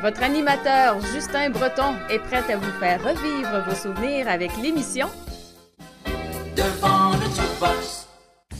[0.00, 5.08] Votre animateur Justin Breton est prêt à vous faire revivre vos souvenirs avec l'émission
[6.54, 8.06] Devant le jukebox.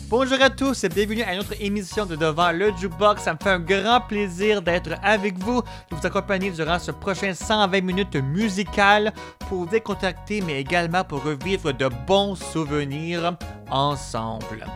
[0.08, 3.22] Bonjour à tous et bienvenue à notre émission de Devant le Jukebox.
[3.22, 7.32] Ça me fait un grand plaisir d'être avec vous, de vous accompagner durant ce prochain
[7.32, 9.12] 120 minutes musicales
[9.48, 13.36] pour vous décontracter, mais également pour revivre de bons souvenirs
[13.70, 14.66] ensemble.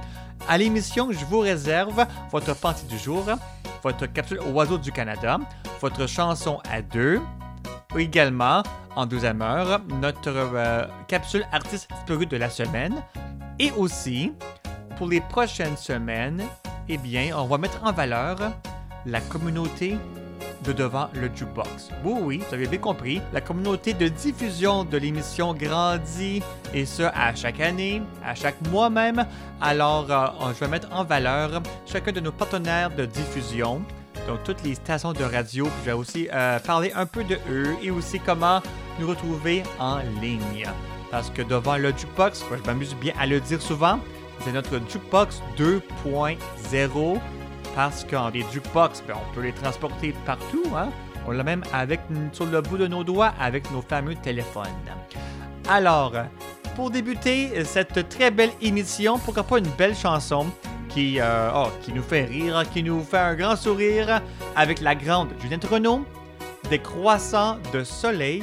[0.49, 3.25] À l'émission, je vous réserve votre pensée du jour,
[3.83, 5.39] votre capsule Oiseau du Canada,
[5.81, 7.21] votre chanson à deux,
[7.97, 8.63] également,
[8.97, 13.03] en deuxième heure, notre euh, capsule artiste disparu de la semaine,
[13.59, 14.33] et aussi,
[14.97, 16.43] pour les prochaines semaines,
[16.89, 18.37] eh bien, on va mettre en valeur
[19.07, 19.97] la communauté
[20.65, 21.91] de devant le jukebox.
[22.05, 27.03] Oui, oui, vous avez bien compris, la communauté de diffusion de l'émission grandit et ce
[27.03, 29.27] à chaque année, à chaque mois même.
[29.61, 33.83] Alors, euh, je vais mettre en valeur chacun de nos partenaires de diffusion.
[34.27, 35.69] Donc, toutes les stations de radio.
[35.81, 38.61] Je vais aussi euh, parler un peu de eux et aussi comment
[39.01, 40.65] nous retrouver en ligne.
[41.11, 43.99] Parce que devant le jukebox, je m'amuse bien à le dire souvent,
[44.41, 47.19] c'est notre jukebox 2.0
[47.75, 50.65] parce qu'en des jukebox, ben, on peut les transporter partout.
[50.77, 50.89] Hein?
[51.27, 52.01] On l'a même avec,
[52.33, 54.67] sur le bout de nos doigts avec nos fameux téléphones.
[55.69, 56.13] Alors,
[56.75, 60.47] pour débuter cette très belle émission, pourquoi pas une belle chanson
[60.89, 64.21] qui, euh, oh, qui nous fait rire, qui nous fait un grand sourire
[64.57, 66.05] avec la grande Juliette Renault,
[66.71, 68.43] des croissants de soleil.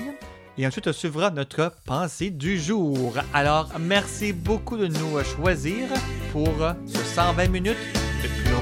[0.57, 3.13] Et ensuite, suivra notre pensée du jour.
[3.34, 5.88] Alors, merci beaucoup de nous choisir
[6.34, 6.53] pour
[6.85, 8.08] ce 120 minutes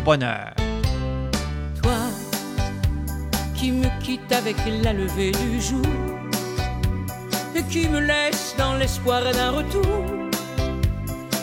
[0.08, 0.16] Toi
[3.54, 5.86] qui me quitte avec la levée du jour
[7.54, 10.06] et qui me laisse dans l'espoir d'un retour.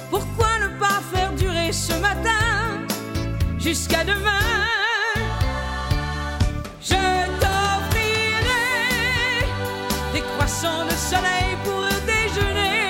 [0.09, 2.87] Pourquoi ne pas faire durer ce matin
[3.59, 4.49] jusqu'à demain?
[6.81, 7.05] Je
[7.41, 8.65] t'offrirai
[10.15, 12.89] des croissants de soleil pour déjeuner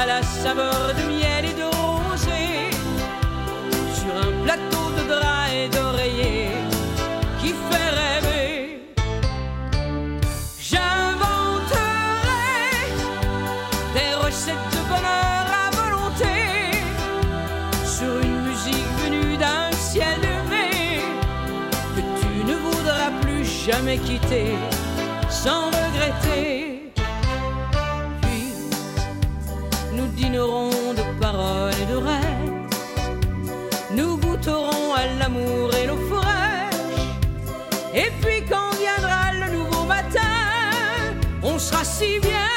[0.00, 1.35] à la saveur de miel
[23.76, 24.00] jamais
[25.28, 26.92] sans regretter.
[28.22, 28.52] Puis
[29.92, 32.52] nous dînerons de paroles et de rêves.
[33.92, 37.06] Nous goûterons à l'amour et l'eau fraîche.
[37.94, 40.36] Et puis quand viendra le nouveau matin,
[41.42, 42.50] on sera si bien.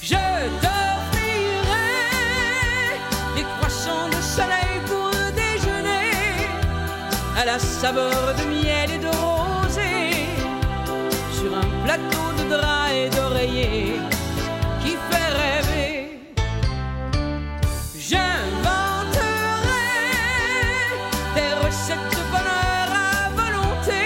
[0.00, 0.16] Je
[7.36, 9.05] à la saveur de miel et de
[11.86, 14.00] plateau de drap et d'oreiller
[14.82, 16.18] qui fait rêver.
[18.06, 19.22] J'inventerai
[21.36, 24.02] des recettes de bonheur à volonté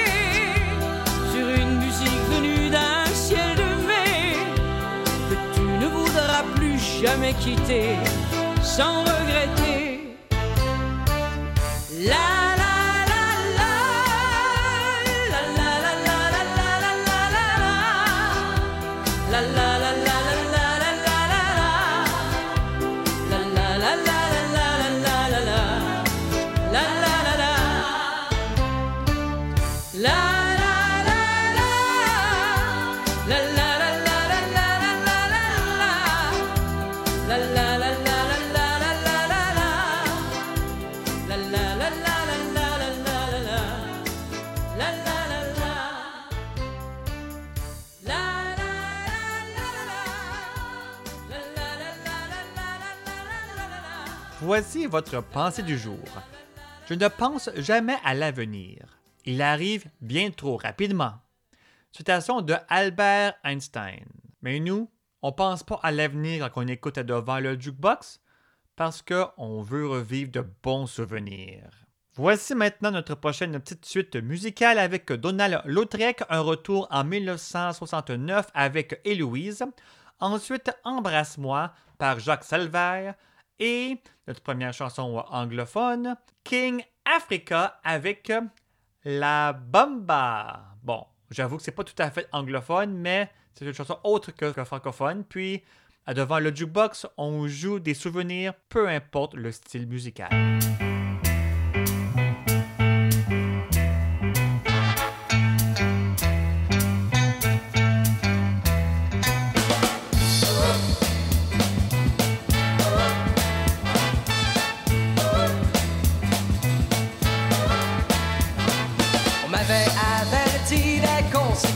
[1.33, 4.21] sur une musique venue d'un ciel de mai
[5.29, 7.97] que tu ne voudras plus jamais quitter
[8.63, 9.30] sans regretter.
[54.53, 56.03] Voici votre pensée du jour.
[56.89, 58.85] Je ne pense jamais à l'avenir.
[59.25, 61.13] Il arrive bien trop rapidement.
[61.93, 64.09] Citation de Albert Einstein.
[64.43, 64.91] Mais nous,
[65.23, 68.21] on pense pas à l'avenir quand on écoute devant le jukebox
[68.75, 71.71] parce qu'on veut revivre de bons souvenirs.
[72.15, 79.01] Voici maintenant notre prochaine petite suite musicale avec Donald Lautrec, un retour en 1969 avec
[79.05, 79.65] Héloïse.
[80.19, 83.15] Ensuite, Embrasse-moi par Jacques Salvaire.
[83.61, 88.33] Et notre première chanson anglophone, King Africa avec
[89.05, 90.77] La Bamba.
[90.83, 94.51] Bon, j'avoue que c'est pas tout à fait anglophone, mais c'est une chanson autre que,
[94.51, 95.25] que francophone.
[95.25, 95.63] Puis,
[96.09, 100.31] devant le jukebox, on joue des souvenirs, peu importe le style musical.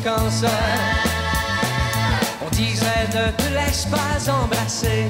[0.06, 0.28] On
[2.50, 5.08] disait ne te laisse pas embrasser.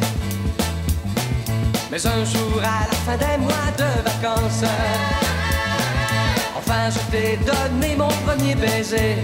[1.90, 4.62] Mais un jour à la fin des mois de vacances,
[6.56, 9.16] enfin je t'ai donné mon premier baiser.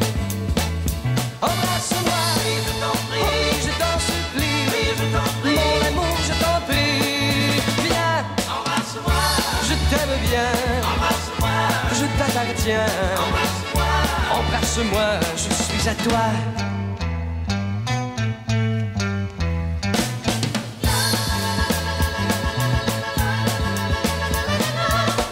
[1.40, 2.24] Embrasse-moi,
[2.66, 4.66] je t'en prie, je t'en supplie,
[4.98, 7.62] je t'en prie, mon amour, je t'en prie.
[7.84, 8.20] Viens,
[8.56, 9.22] embrasse-moi,
[9.68, 10.52] je t'aime bien,
[10.82, 11.58] embrasse-moi,
[11.94, 12.90] je t'appartiens,
[14.40, 16.26] embrasse-moi, je suis à toi.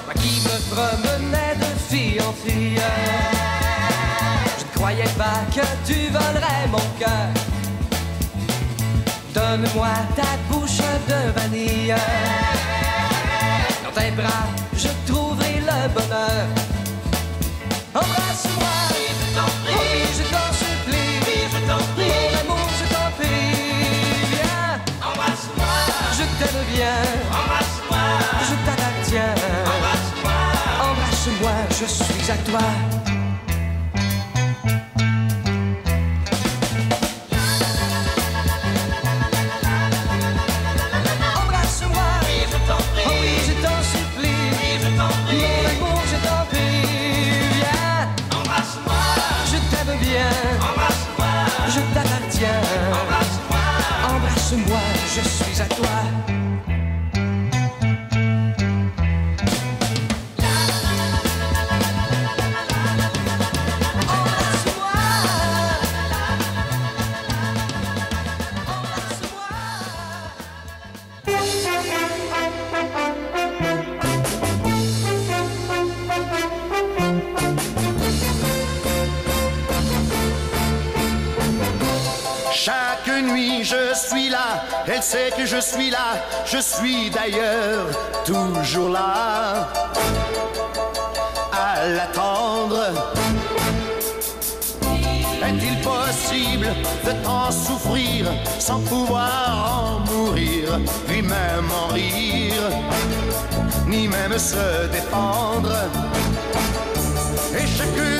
[0.04, 2.80] Moi qui me promenais de fille en fille,
[4.58, 7.28] je ne croyais pas que tu volerais mon cœur.
[9.34, 11.94] Donne-moi ta bouche de vanille.
[13.84, 16.77] Dans tes bras, je trouverai le bonheur.
[31.80, 32.58] Je suis à toi.
[41.36, 45.57] Embrasse-moi, oui, je t'en prie, oh oui, je t'en supplie, oui, je t'en prie,
[84.98, 87.86] elle sait que je suis là, je suis d'ailleurs
[88.24, 89.68] toujours là
[91.52, 92.80] à l'attendre.
[95.46, 96.66] Est-il possible
[97.06, 98.26] de tant souffrir
[98.58, 102.68] sans pouvoir en mourir, puis même en rire,
[103.86, 105.76] ni même se défendre?
[107.56, 108.17] Et chaque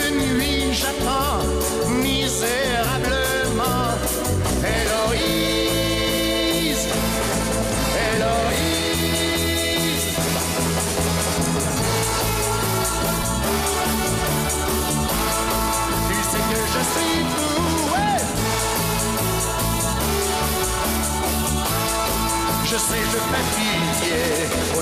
[22.78, 24.22] Je sais, je fais pitié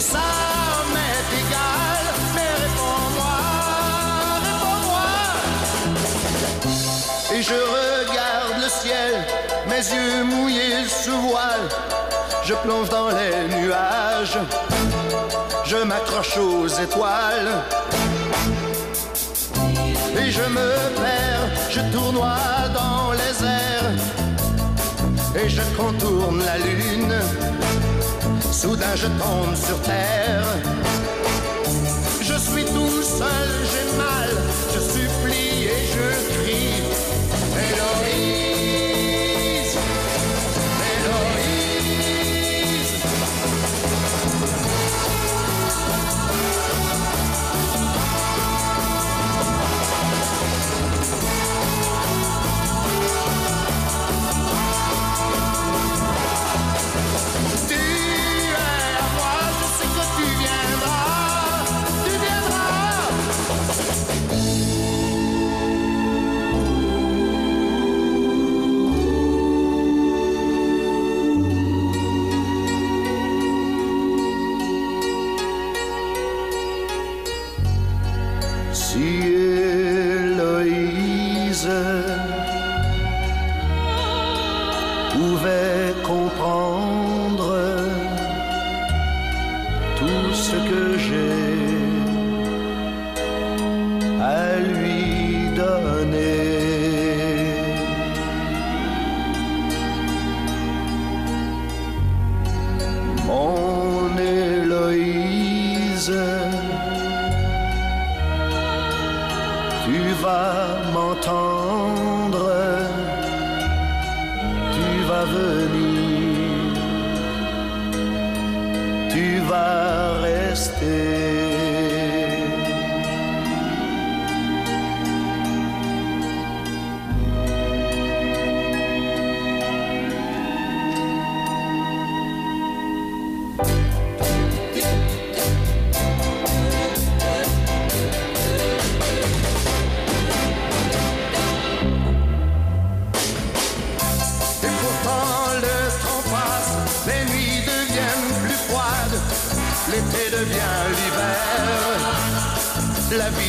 [0.01, 0.29] ça
[0.93, 3.37] m'est égal Mais réponds-moi,
[4.45, 5.09] réponds-moi
[7.35, 9.13] Et je regarde le ciel,
[9.67, 11.69] mes yeux mouillés sous voile.
[12.45, 14.39] Je plonge dans les nuages,
[15.65, 17.63] je m'accroche aux étoiles.
[20.21, 23.95] Et je me perds, je tournoie dans les airs.
[25.43, 27.15] Et je contourne la lune.
[28.57, 30.47] Soudain je tombe sur terre.
[32.23, 33.51] Je suis tout seul,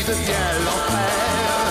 [0.08, 1.68] devient l'enfer.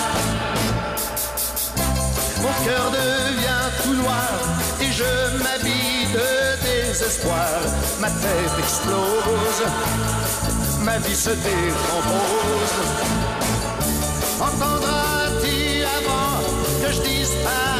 [2.43, 4.31] Mon cœur devient tout noir
[4.79, 5.11] et je
[5.43, 6.29] m'habille de
[6.63, 7.49] désespoir.
[7.99, 9.63] Ma tête explose,
[10.83, 12.75] ma vie se décompose.
[14.39, 16.37] Entendras-tu avant
[16.81, 17.76] que je disparaisse?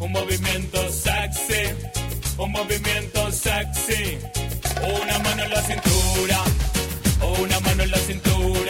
[0.00, 1.72] Un movimiento sexy,
[2.36, 4.18] un movimiento sexy.
[4.82, 6.42] Una mano en la cintura,
[7.38, 8.69] una mano en la cintura.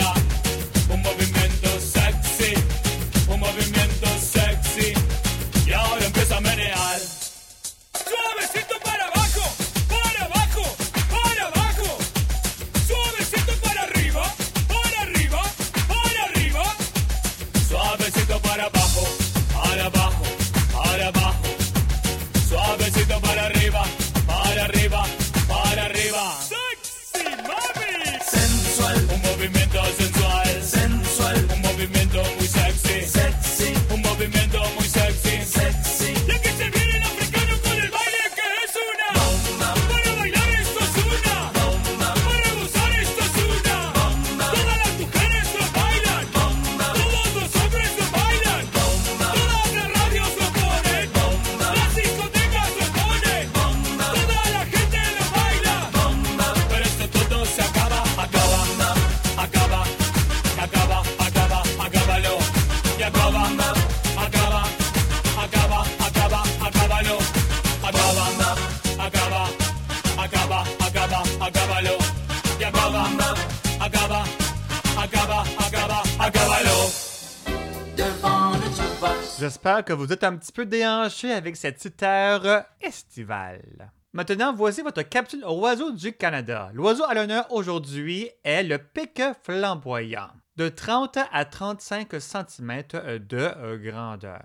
[79.86, 83.90] Que vous êtes un petit peu déhanchés avec cette petite air estivale.
[84.12, 86.70] Maintenant, voici votre capsule oiseau du Canada.
[86.74, 92.82] L'oiseau à l'honneur aujourd'hui est le pic flamboyant, de 30 à 35 cm
[93.20, 94.42] de grandeur.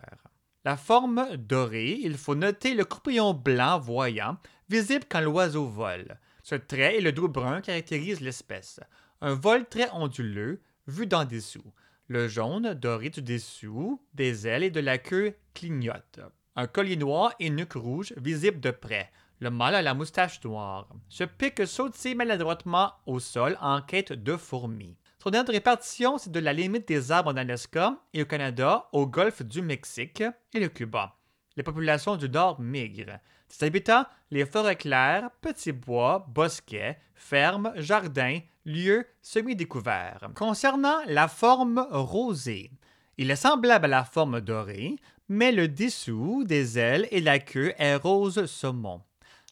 [0.64, 4.38] La forme dorée, il faut noter le croupillon blanc voyant,
[4.70, 6.18] visible quand l'oiseau vole.
[6.44, 8.80] Ce trait et le dos brun caractérisent l'espèce.
[9.20, 11.74] Un vol très onduleux, vu d'en dessous.
[12.08, 16.20] Le jaune doré du dessous, des ailes et de la queue clignote.
[16.56, 19.12] Un collier noir et nuque rouge visible de près.
[19.40, 20.88] Le mâle a la moustache noire.
[21.10, 24.96] Ce pic saute maladroitement au sol en quête de fourmis.
[25.18, 28.88] Son aire de répartition, c'est de la limite des arbres en Alaska et au Canada,
[28.92, 31.18] au golfe du Mexique et le Cuba.
[31.58, 33.18] Les populations du Nord migrent.
[33.48, 40.30] Ses habitats, les forêts claires, petits bois, bosquets, fermes, jardins, lieux semi-découverts.
[40.36, 42.72] Concernant la forme rosée,
[43.18, 44.96] il est semblable à la forme dorée,
[45.30, 49.02] mais le dessous des ailes et la queue est rose saumon.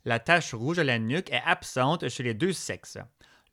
[0.05, 2.97] La tache rouge à la nuque est absente chez les deux sexes.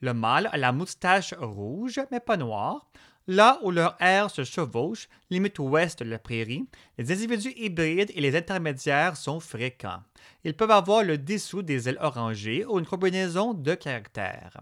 [0.00, 2.90] Le mâle a la moustache rouge, mais pas noire.
[3.26, 6.64] Là où leur air se chevauche, limite ouest de la prairie,
[6.98, 10.02] les individus hybrides et les intermédiaires sont fréquents.
[10.42, 14.60] Ils peuvent avoir le dessous des ailes orangées ou une combinaison de caractères.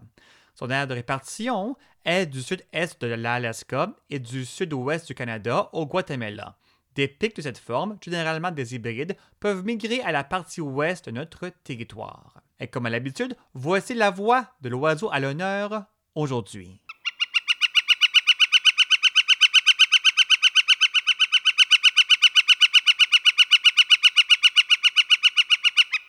[0.59, 5.85] Son aire de répartition est du sud-est de l'Alaska et du sud-ouest du Canada au
[5.85, 6.57] Guatemala.
[6.95, 11.11] Des pics de cette forme, généralement des hybrides, peuvent migrer à la partie ouest de
[11.11, 12.41] notre territoire.
[12.59, 16.81] Et comme à l'habitude, voici la voix de l'oiseau à l'honneur aujourd'hui.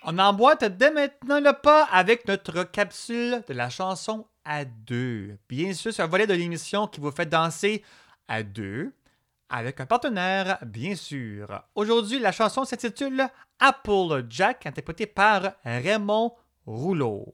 [0.02, 5.38] On emboîte dès maintenant le pas avec notre capsule de la chanson à deux.
[5.48, 7.84] Bien sûr, c'est un volet de l'émission qui vous fait danser
[8.26, 8.92] à deux
[9.48, 11.62] avec un partenaire, bien sûr.
[11.76, 13.28] Aujourd'hui, la chanson s'intitule
[13.60, 16.34] Apple Jack, interprétée par Raymond
[16.66, 17.32] Rouleau.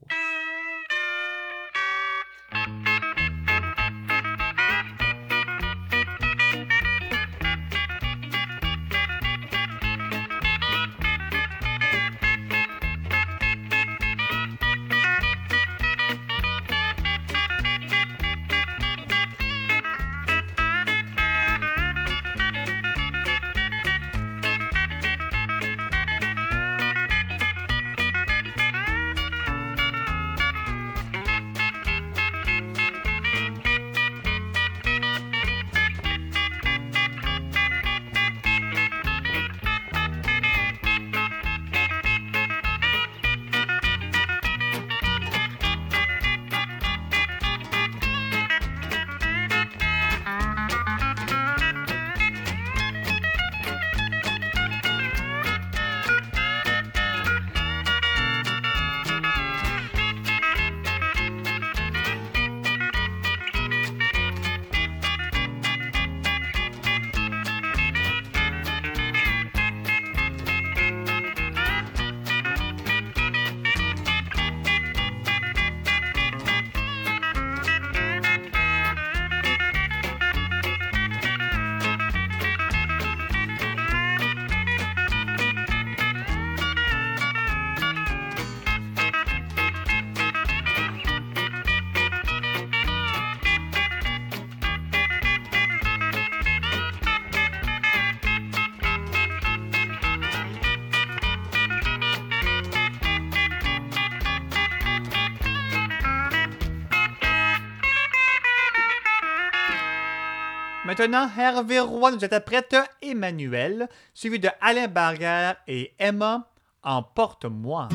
[110.99, 116.49] Maintenant, Hervé Roy nous interprète Emmanuel, suivi de Alain Barrière et Emma,
[116.83, 117.89] Emporte-moi.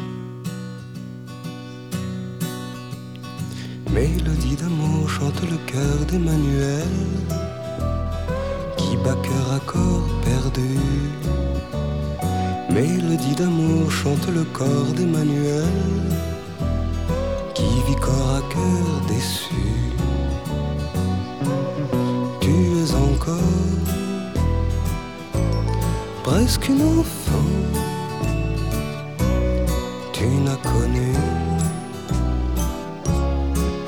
[3.92, 6.88] Mélodie d'amour chante le cœur d'Emmanuel
[8.78, 10.78] qui bat cœur à corps perdu.
[12.70, 15.66] Mélodie d'amour chante le corps d'Emmanuel
[17.56, 20.01] qui vit corps à cœur déçu.
[26.24, 27.50] Presque une enfant.
[30.14, 31.14] Tu n'as connu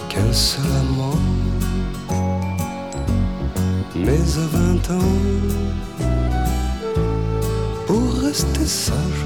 [0.09, 1.21] qu'un seul amant.
[3.95, 5.15] Mais à vingt ans,
[7.87, 9.25] pour rester sage,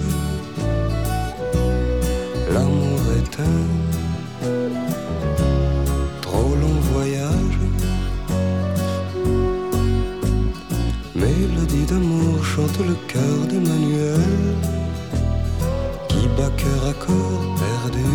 [2.54, 3.97] l'amour est un
[11.88, 14.20] d'amour chante le cœur d'Emmanuel
[16.10, 18.12] qui bat cœur à corps perdu.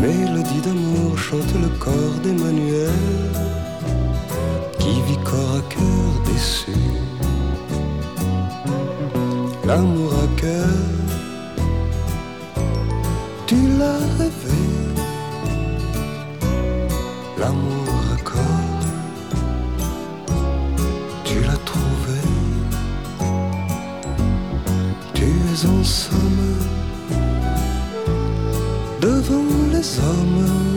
[0.00, 2.90] Mélodie d'amour chante le corps d'Emmanuel
[4.78, 6.78] qui vit corps à cœur déçu.
[9.66, 10.76] L'amour à cœur,
[13.46, 14.62] tu l'as rêvé.
[17.38, 17.83] L'amour
[25.66, 26.56] ensemble
[29.00, 30.73] devant les hommes.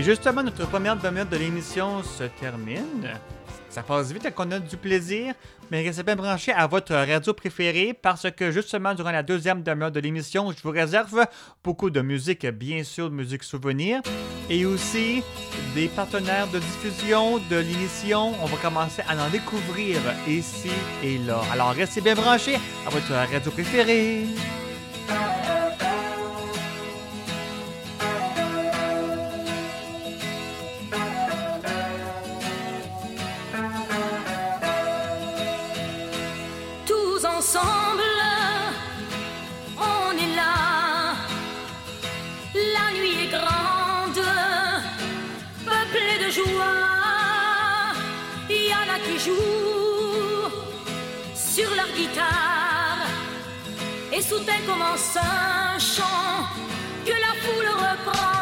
[0.00, 3.06] Et justement, notre première demi-heure de l'émission se termine.
[3.68, 5.34] Ça passe vite qu'on a du plaisir,
[5.70, 9.90] mais restez bien branchés à votre radio préférée parce que justement, durant la deuxième demi-heure
[9.90, 11.26] de l'émission, je vous réserve
[11.62, 14.00] beaucoup de musique, bien sûr, de musique souvenir,
[14.48, 15.22] et aussi
[15.74, 18.32] des partenaires de diffusion de l'émission.
[18.42, 20.70] On va commencer à en découvrir ici
[21.04, 21.42] et là.
[21.52, 24.24] Alors, restez bien branchés à votre radio préférée.
[51.34, 53.06] Sur leur guitare.
[54.12, 56.46] Et soudain commence un chant
[57.04, 58.39] que la foule reprend.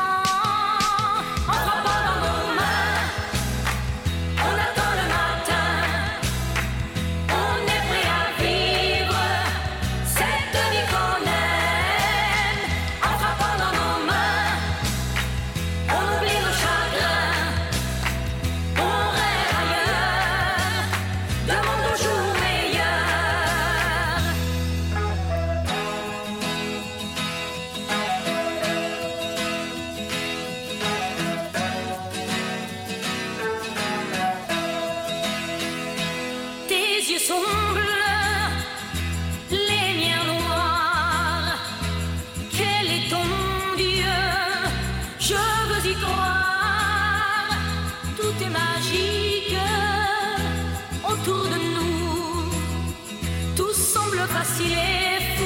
[54.56, 55.38] s'il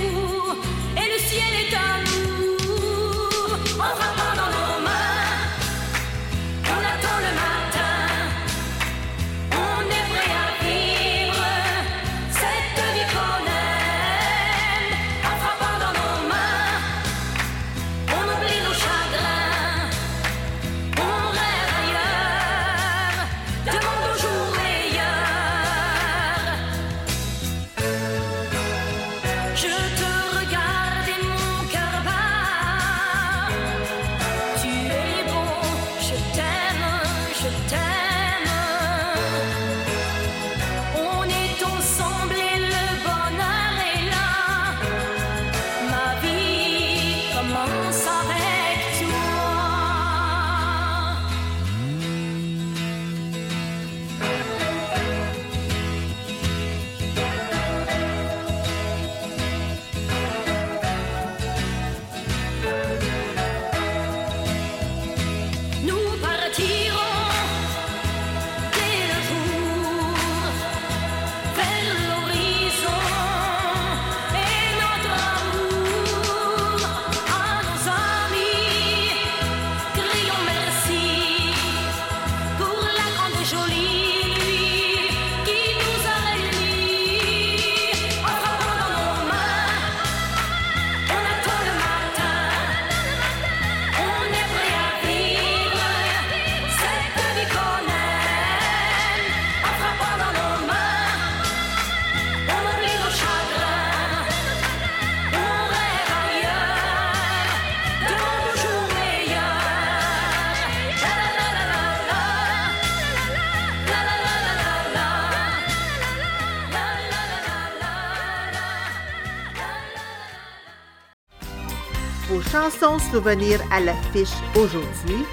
[123.12, 125.26] souvenirs à l'affiche aujourd'hui.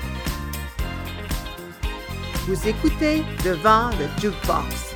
[2.45, 4.95] Vous écoutez Devant le Jukebox.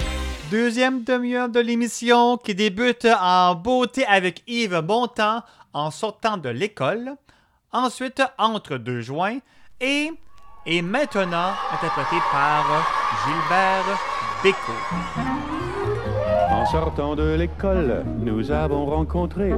[0.51, 7.13] Deuxième demi-heure de l'émission qui débute en beauté avec Yves Bontemps en sortant de l'école.
[7.71, 9.39] Ensuite, entre deux joints.
[9.79, 10.11] Et,
[10.65, 12.65] et maintenant, interprété par
[13.25, 13.97] Gilbert
[14.43, 15.32] Bécaud.
[16.63, 19.51] En sortant de l'école, nous avons rencontré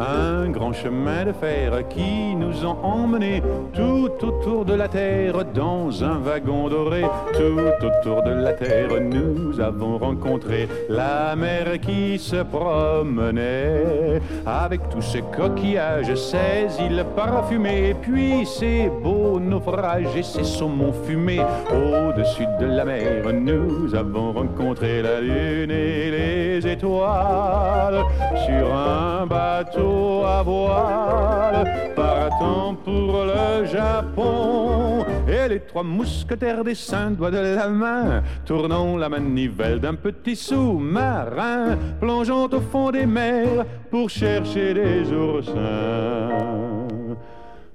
[0.00, 3.40] un grand chemin de fer qui nous a emmenés
[3.72, 7.02] tout autour de la terre dans un wagon doré.
[7.34, 15.02] Tout autour de la terre, nous avons rencontré la mer qui se promenait avec tous
[15.02, 21.44] ses coquillages, ses îles parfumées, puis ses beaux naufrages et ses saumons fumés.
[21.70, 28.04] Au-dessus de la mer, nous avons rencontré la lune et les étoiles
[28.46, 35.04] sur un bateau à voile, partant pour le Japon.
[35.28, 40.36] Et les trois mousquetaires des cinq doigts de la main, tournant la manivelle d'un petit
[40.36, 46.79] sous-marin, plongeant au fond des mers pour chercher des oursins.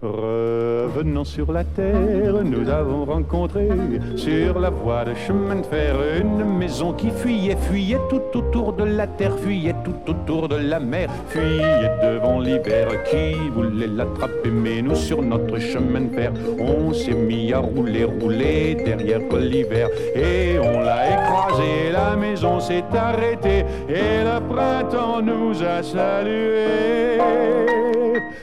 [0.05, 3.67] Revenant sur la terre, nous avons rencontré
[4.15, 8.83] sur la voie de chemin de fer une maison qui fuyait, fuyait tout autour de
[8.83, 14.51] la terre, fuyait tout autour de la mer, fuyait devant l'hiver qui voulait l'attraper.
[14.51, 19.89] Mais nous, sur notre chemin de fer, on s'est mis à rouler, rouler derrière l'hiver
[20.15, 21.91] et on l'a écrasé.
[21.91, 27.19] La maison s'est arrêtée et le printemps nous a salués.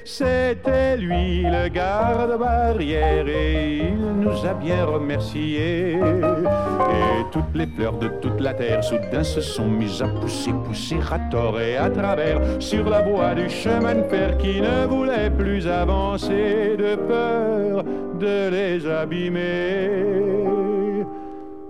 [0.05, 5.95] C'était lui le garde-barrière et il nous a bien remerciés.
[5.95, 10.99] Et toutes les fleurs de toute la terre soudain se sont mises à pousser, pousser
[11.11, 15.31] à tort et à travers sur la voie du chemin de fer qui ne voulait
[15.31, 17.85] plus avancer de peur
[18.19, 19.91] de les abîmer.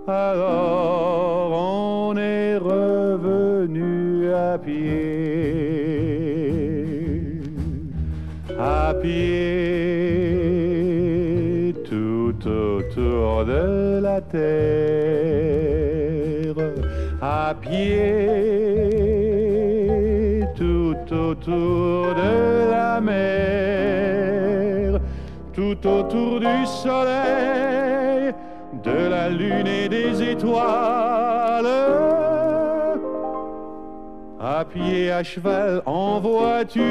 [0.05, 4.02] Alors on est revenu
[4.53, 4.69] à pied,
[8.59, 9.23] à pied
[11.89, 14.43] tout autour de la terre,
[17.19, 18.19] à pied
[20.55, 24.99] tout autour de la mer,
[25.51, 28.31] tout autour du soleil,
[28.83, 31.65] de la lune et des étoiles
[34.43, 36.83] à pied, à cheval, en voiture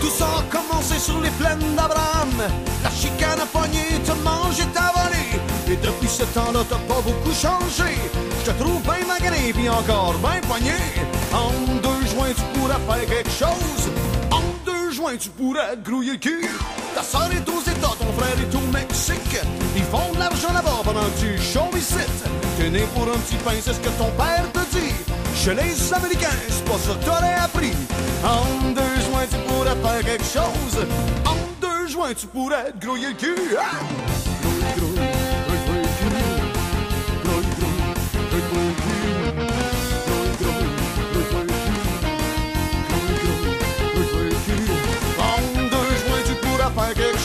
[0.00, 2.30] Tout ça a commencé sur les plaines d'Abraham.
[2.82, 4.50] La chicane a pogné, tout le monde
[5.82, 7.96] depuis ce temps-là, t'as pas beaucoup changé.
[8.44, 10.74] Je te trouve bien magané, puis encore bien poigné.
[11.32, 13.82] En deux joints, tu pourrais faire quelque chose.
[14.30, 16.48] En deux joints, tu pourrais te grouiller le cul.
[16.94, 19.36] Ta soeur est aux États, ton frère est au Mexique.
[19.76, 21.36] Ils font de l'argent là-bas pendant que tu
[21.78, 21.94] ici.
[22.58, 24.92] T'es né pour un petit pain, c'est ce que ton père te dit.
[25.34, 27.72] Chez les Américains, c'est pas ça que t'aurais appris.
[28.24, 30.86] En deux joints, tu pourrais faire quelque chose.
[31.24, 33.56] En deux joints, tu pourrais grouiller le cul.
[33.58, 34.29] Ah!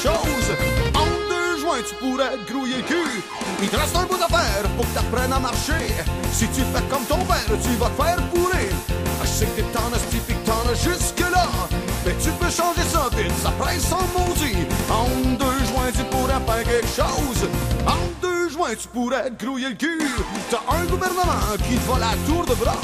[0.07, 3.23] En deux joints, tu pourrais grouiller le cul.
[3.61, 5.93] Il te reste un bout à faire pour que t'apprennes à marcher.
[6.31, 8.69] Si tu fais comme ton père, tu vas te faire pourrir.
[9.23, 11.47] Je sais que t'en as pis que t'en as jusque-là.
[12.05, 14.67] Mais tu peux changer ça vite, ça presse en maudit.
[14.91, 17.49] En deux joints, tu pourrais faire quelque chose.
[17.87, 20.07] En deux joints, tu pourrais grouiller le cul.
[20.51, 22.77] T'as un gouvernement qui te va la tour de bras.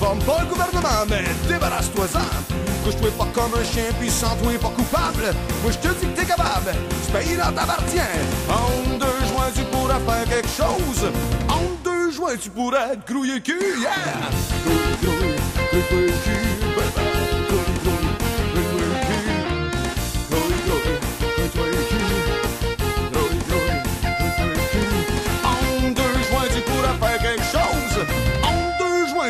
[0.00, 2.71] Bombe pas le gouvernement, mais débarrasse-toi-en.
[2.84, 5.34] Couche-toi pas comme un chien, puis sens-toi pas coupable.
[5.62, 6.72] Moi, je te dis que t'es capable.
[7.06, 8.00] Ce pays-là t'appartient.
[8.48, 11.10] En deux joints, tu pourrais faire quelque chose.
[11.48, 13.86] En deux joints, tu pourrais te grouiller cul.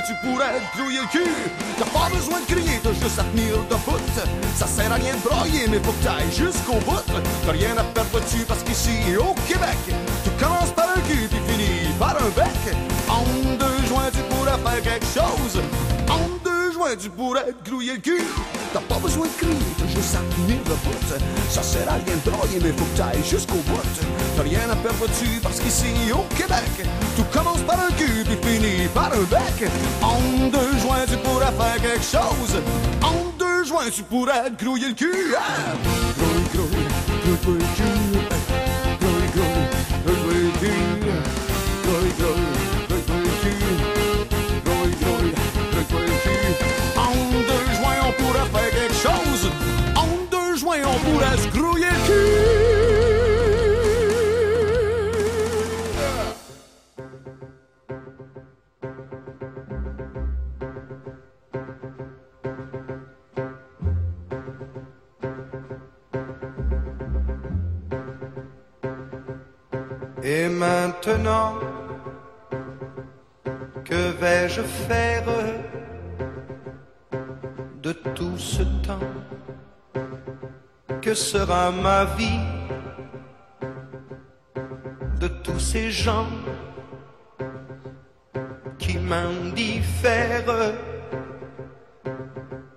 [0.06, 1.30] Tu pourrais te grouiller le cul.
[1.78, 3.98] T'as pas besoin de crier, t'as juste à tenir debout.
[4.56, 5.94] Ça sert à rien de broyer, mais faut
[6.30, 7.02] jusqu'au bout.
[7.46, 9.78] T'as rien à perdre dessus parce qu'ici, au Québec,
[10.24, 12.76] tu commences par un cul puis finis par un bec.
[13.08, 13.24] En
[13.58, 15.62] deux joints, tu pourrais faire quelque chose.
[16.08, 18.22] En deux joints, tu pourrais te grouiller le cul.
[18.72, 21.24] T'as pas besoin de crier, t'as juste à tenir debout.
[21.50, 23.80] Ça sert à rien de broyer, mais faut que t'ailles jusqu'au bout.
[24.36, 28.38] T'as rien à perdre dessus parce qu'ici, au Québec, tout commence par un cul puis
[28.42, 29.70] finit par un bec.
[30.02, 32.62] En deux joints, tu pourrais faire quelque chose.
[33.02, 35.34] En deux joints, tu pourrais te grouiller le cul.
[35.36, 35.74] Ah!
[36.18, 36.84] Grouille, grouille,
[37.24, 38.12] grouille, grouille le.
[38.16, 38.61] Grouille,
[50.92, 51.91] deux joints,
[81.32, 82.44] sera ma vie.
[85.18, 86.28] De tous ces gens
[88.78, 90.74] qui m'indiffèrent.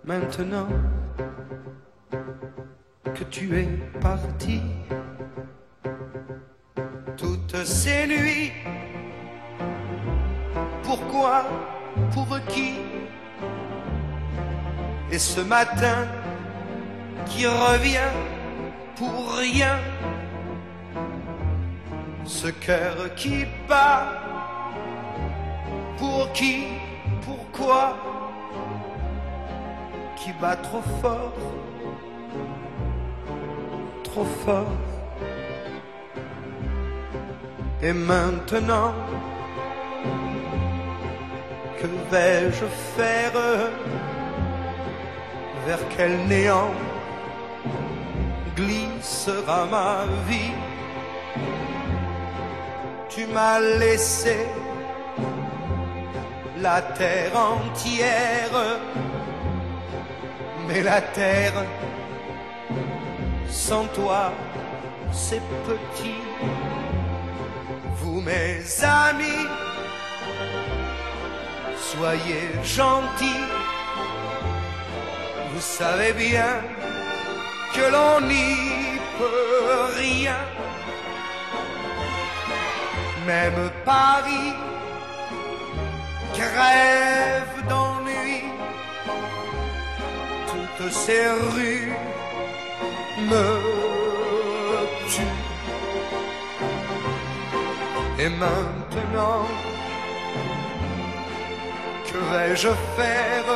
[0.06, 0.70] Maintenant
[3.16, 4.62] que tu es parti
[7.18, 8.51] toutes ces nuits
[10.84, 11.43] pourquoi
[12.14, 12.74] pour qui?
[15.12, 15.99] Et ce matin
[17.26, 18.12] qui revient
[18.96, 19.78] pour rien.
[22.26, 24.08] Ce cœur qui bat
[25.98, 26.66] pour qui
[27.24, 27.96] pourquoi
[30.16, 31.34] qui bat trop fort
[34.04, 34.78] trop fort.
[37.82, 38.93] Et maintenant
[41.80, 42.66] que vais-je
[42.96, 43.38] faire?
[45.68, 46.72] Vers quel néant
[49.06, 50.53] glissera ma vie.
[53.10, 54.47] Tu m'as laissé
[56.58, 58.80] la terre entière,
[60.68, 61.66] mais la terre
[63.49, 64.32] sans toi,
[65.12, 66.22] c'est petit.
[67.97, 69.47] Vous mes amis,
[71.78, 73.45] soyez gentils,
[75.53, 76.62] vous savez bien
[77.74, 78.95] que l'on n'y
[79.97, 80.38] rien
[83.26, 84.53] même Paris
[86.34, 88.43] crève d'ennui.
[90.51, 91.93] Toutes ces rues
[93.32, 93.47] me
[95.09, 95.43] tuent.
[98.20, 99.45] Et maintenant,
[102.07, 103.49] que vais-je faire?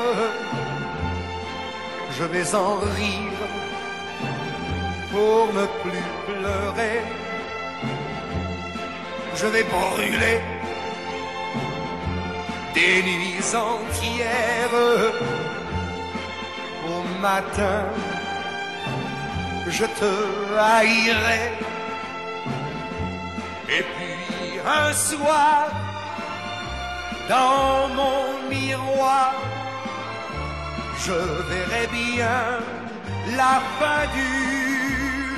[2.18, 3.39] Je vais en rire
[5.12, 7.02] pour ne plus pleurer
[9.42, 10.42] je vais brûler
[12.74, 14.80] des nuits entières.
[16.88, 17.86] Au matin,
[19.68, 20.12] je te
[20.58, 21.46] haïrai.
[23.78, 25.68] Et puis un soir,
[27.30, 29.34] dans mon miroir,
[31.06, 31.18] je
[31.50, 32.42] verrai bien
[33.38, 34.02] la fin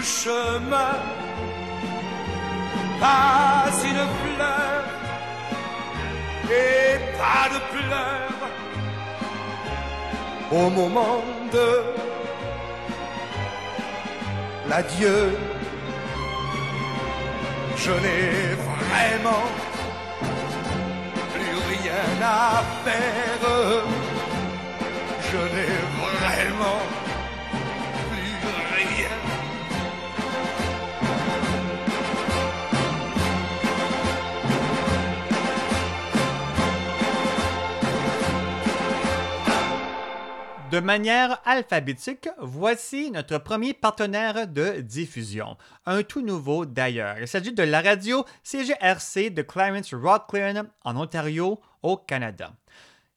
[0.02, 0.96] chemin
[3.00, 4.84] pas une fleur
[6.46, 8.42] et pas de pleurs
[10.52, 11.70] au moment de
[14.70, 15.38] l'adieu.
[17.78, 19.48] Je n'ai vraiment
[21.34, 23.31] plus rien à faire.
[40.72, 45.58] De manière alphabétique, voici notre premier partenaire de diffusion.
[45.86, 47.18] Un tout nouveau d'ailleurs.
[47.20, 52.54] Il s'agit de la radio CGRC de Clarence Rocklin en Ontario, au Canada.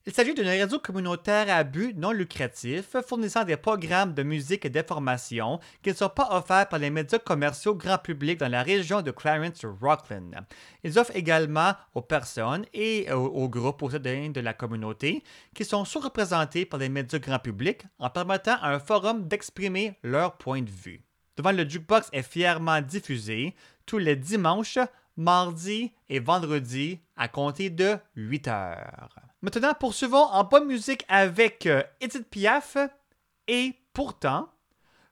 [0.07, 4.69] Il s'agit d'une radio communautaire à but non lucratif fournissant des programmes de musique et
[4.69, 9.01] d'information qui ne sont pas offerts par les médias commerciaux grand public dans la région
[9.01, 10.29] de Clarence Rocklin.
[10.83, 15.23] Ils offrent également aux personnes et aux, aux groupes au sein de la communauté
[15.55, 20.37] qui sont sous-représentés par les médias grand public en permettant à un forum d'exprimer leur
[20.37, 21.01] point de vue.
[21.35, 23.55] Devant le jukebox est fièrement diffusé
[23.87, 24.77] tous les dimanches,
[25.17, 29.24] mardis et vendredis à compter de 8 heures.
[29.45, 32.77] Maintenant, poursuivons en bonne musique avec euh, Edith Piaf
[33.47, 34.49] et pourtant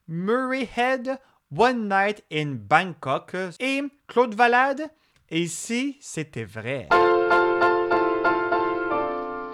[0.07, 1.19] Murray Head,
[1.55, 4.89] One Night in Bangkok et Claude Valade.
[5.29, 6.87] Et si c'était vrai?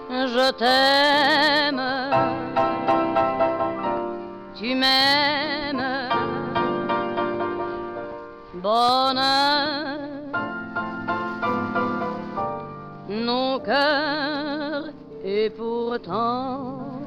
[0.08, 1.82] Je t'aime,
[4.58, 6.08] tu m'aimes,
[8.54, 9.90] bonheur,
[15.44, 17.00] et pourtant,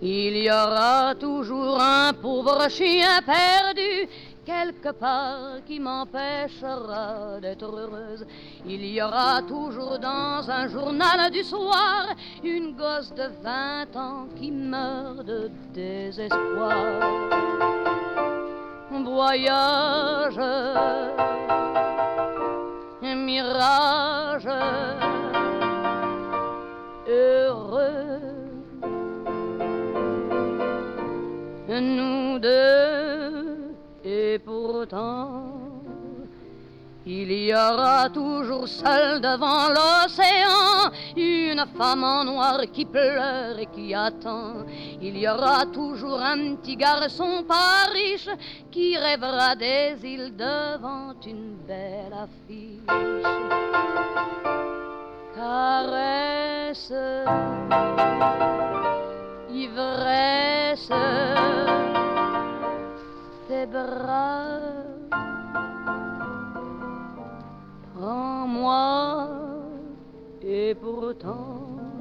[0.00, 4.08] il y aura toujours un pauvre chien perdu
[4.46, 8.26] quelque part qui m'empêchera d'être heureuse.
[8.66, 14.50] Il y aura toujours dans un journal du soir une gosse de 20 ans qui
[14.50, 16.74] meurt de désespoir.
[18.90, 20.40] Voyage,
[23.02, 24.48] mirage,
[27.08, 28.20] heureux.
[31.68, 33.74] Nous deux,
[34.04, 35.54] et pourtant,
[37.06, 43.94] il y aura toujours seul devant l'océan une femme en noir qui pleure et qui
[43.94, 44.64] attend.
[45.02, 48.30] Il y aura toujours un petit garçon pas riche
[48.70, 52.80] qui rêvera des îles devant une belle affiche
[55.34, 56.92] caresse,
[59.50, 60.92] ivresse,
[63.48, 64.84] tes bras.
[67.94, 69.28] Prends-moi
[70.42, 71.93] et pourtant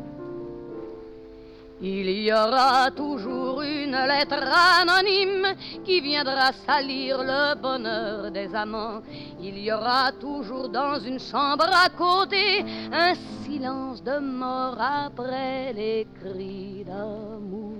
[1.86, 4.42] il y aura toujours une lettre
[4.80, 5.54] anonyme
[5.84, 9.02] qui viendra salir le bonheur des amants.
[9.42, 12.64] Il y aura toujours dans une chambre à côté
[12.94, 13.14] un
[13.44, 17.74] silence de mort après les cris d'amour.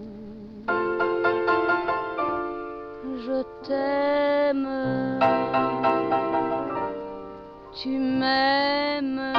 [3.26, 4.68] Je t'aime,
[7.82, 9.34] tu m'aimes,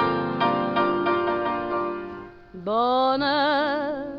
[2.54, 4.13] bonheur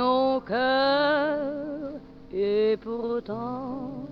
[0.00, 2.00] nos cœurs.
[2.32, 4.06] Et pourtant,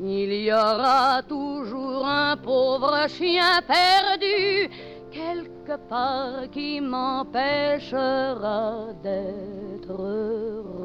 [0.00, 4.68] il y aura toujours un pauvre chien perdu
[5.12, 8.62] quelque part qui m'empêchera
[9.02, 10.83] d'être heureux.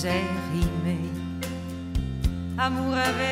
[0.00, 0.24] Faisait
[0.54, 1.10] rimer
[2.56, 3.29] amour avec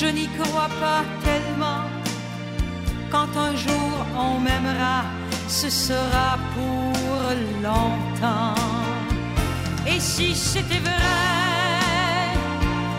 [0.00, 1.82] Je n'y crois pas tellement.
[3.12, 5.04] Quand un jour on m'aimera,
[5.46, 7.20] ce sera pour
[7.62, 8.56] longtemps.
[9.86, 12.26] Et si c'était vrai,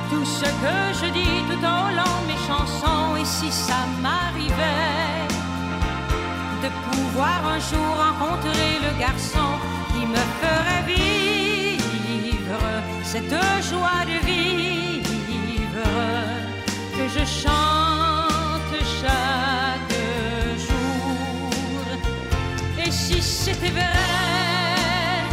[0.10, 5.28] tout ce que je dis tout au long de mes chansons, et si ça m'arrivait
[6.64, 9.50] de pouvoir un jour rencontrer le garçon
[9.91, 12.62] qui me ferait vivre
[13.04, 13.38] cette
[13.70, 14.64] joie de vivre
[17.18, 19.97] je chante chaque
[20.68, 21.86] jour.
[22.86, 25.24] Et si c'était vrai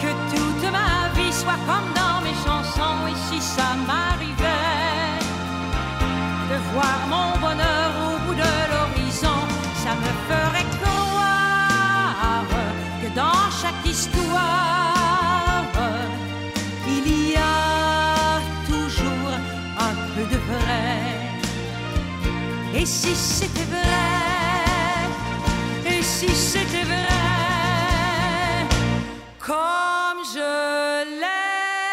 [0.00, 5.18] que toute ma vie soit comme dans mes chansons, et si ça m'arrivait
[6.50, 9.40] de voir mon bonheur au bout de l'horizon,
[9.82, 12.44] ça me ferait croire
[13.02, 14.79] que dans chaque histoire,
[22.80, 23.84] Et si c'était vrai,
[25.86, 26.96] et si c'était vrai,
[29.38, 31.90] comme je l'aimerais.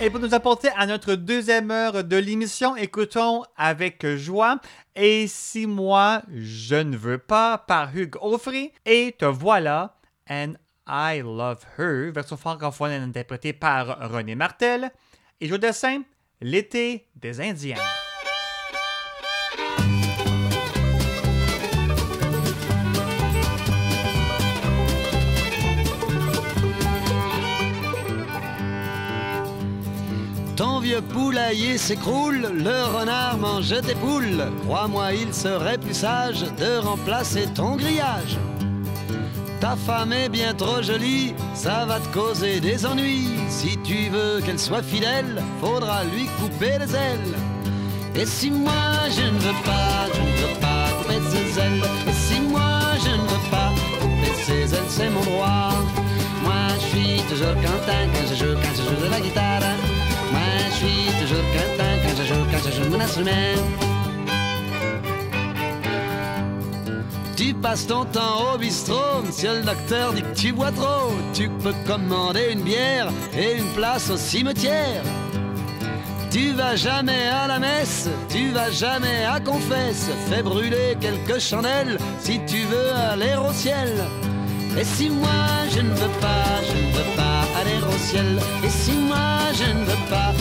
[0.00, 4.60] Et pour nous apporter à notre deuxième heure de l'émission, écoutons avec joie
[4.94, 9.96] Et si moi je ne veux pas par Hugues Offray et te voilà
[10.30, 10.52] and
[10.86, 14.92] I Love Her, version francophone interprétée par René Martel.
[15.40, 16.02] Et je dessin
[16.40, 17.76] L'été des Indiens.
[30.56, 34.44] Ton vieux poulailler s'écroule, le renard mange tes poules.
[34.64, 38.38] Crois-moi, il serait plus sage de remplacer ton grillage.
[39.64, 43.30] Ta femme est bien trop jolie, ça va te causer des ennuis.
[43.48, 47.34] Si tu veux qu'elle soit fidèle, faudra lui couper les ailes.
[48.14, 51.82] Et si moi je ne veux pas, je ne veux pas couper ses ailes.
[52.06, 53.70] Et si moi je ne veux pas
[54.02, 55.70] couper ses ailes, c'est mon droit.
[56.42, 59.62] Moi je suis toujours Quentin quand je joue, quand je joue de la guitare.
[60.30, 63.93] Moi je suis toujours Quentin quand je joue, quand je joue mon instrument.
[67.64, 71.10] Tu passes ton temps au bistrot, monsieur le docteur dit que tu bois trop.
[71.32, 75.02] Tu peux commander une bière et une place au cimetière.
[76.30, 80.10] Tu vas jamais à la messe, tu vas jamais à confesse.
[80.28, 83.88] Fais brûler quelques chandelles si tu veux aller au ciel.
[84.78, 85.30] Et si moi
[85.74, 88.38] je ne veux pas, je ne veux pas aller au ciel.
[88.62, 90.34] Et si moi je ne veux pas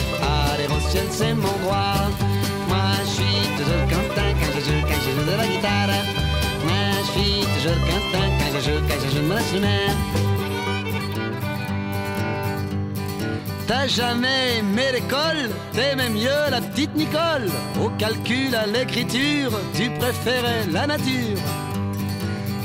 [0.52, 2.04] aller au ciel, c'est mon droit.
[2.68, 6.23] Moi je suis toujours content quand je joue, je joue de la guitare.
[8.14, 9.68] Quand je joue de mon instrument.
[13.68, 15.50] T'as jamais aimé l'école?
[15.74, 17.50] T'aimais mieux la petite Nicole.
[17.84, 21.40] Au calcul, à l'écriture, tu préférais la nature.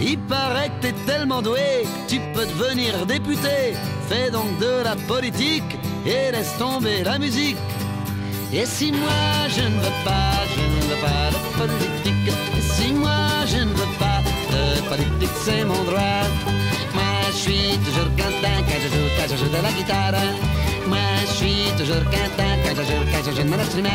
[0.00, 3.74] Il paraît que t'es tellement doué tu peux devenir député.
[4.08, 7.58] Fais donc de la politique et laisse tomber la musique.
[8.52, 12.47] Et si moi je ne veux pas, je ne veux pas de politique
[13.48, 14.20] je ne veux pas
[14.52, 16.24] de politique, c'est mon droit
[16.94, 20.22] Moi je suis toujours content quand je joue, quand je joue de la guitare
[20.88, 23.88] moi je suis toujours content quand je joue, quand je joue de mon instrument.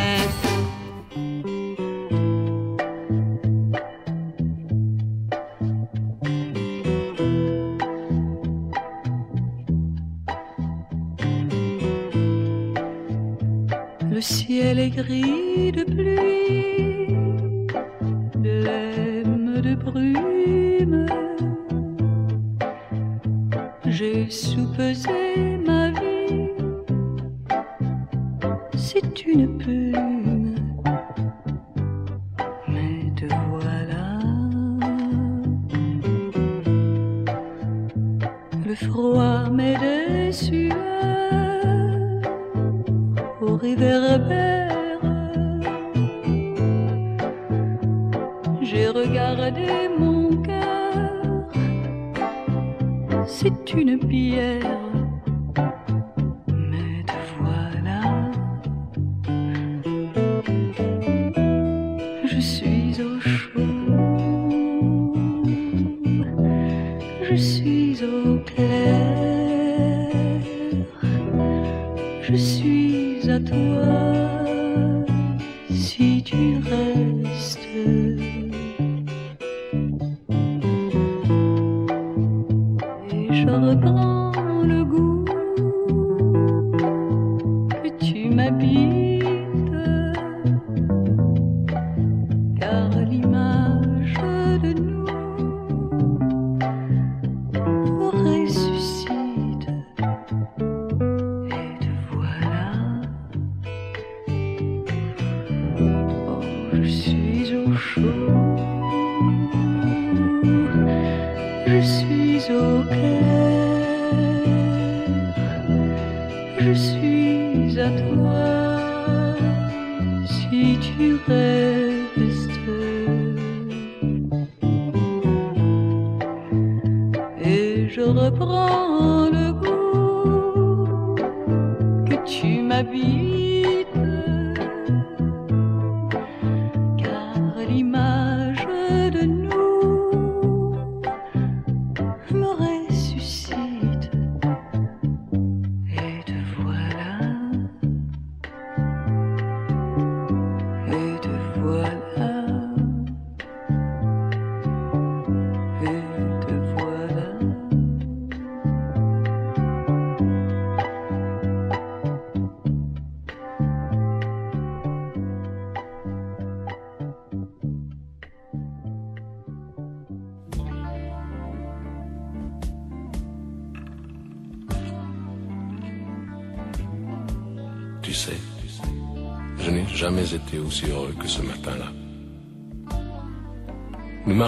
[14.11, 15.71] Le ciel est gris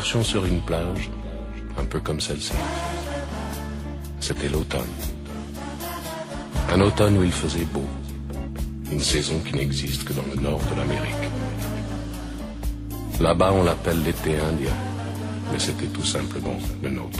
[0.05, 1.09] sur une plage,
[1.79, 2.53] un peu comme celle-ci.
[4.19, 4.93] C'était l'automne.
[6.71, 7.85] Un automne où il faisait beau.
[8.91, 11.31] Une saison qui n'existe que dans le nord de l'Amérique.
[13.19, 14.75] Là-bas, on l'appelle l'été indien,
[15.51, 17.19] mais c'était tout simplement le nôtre.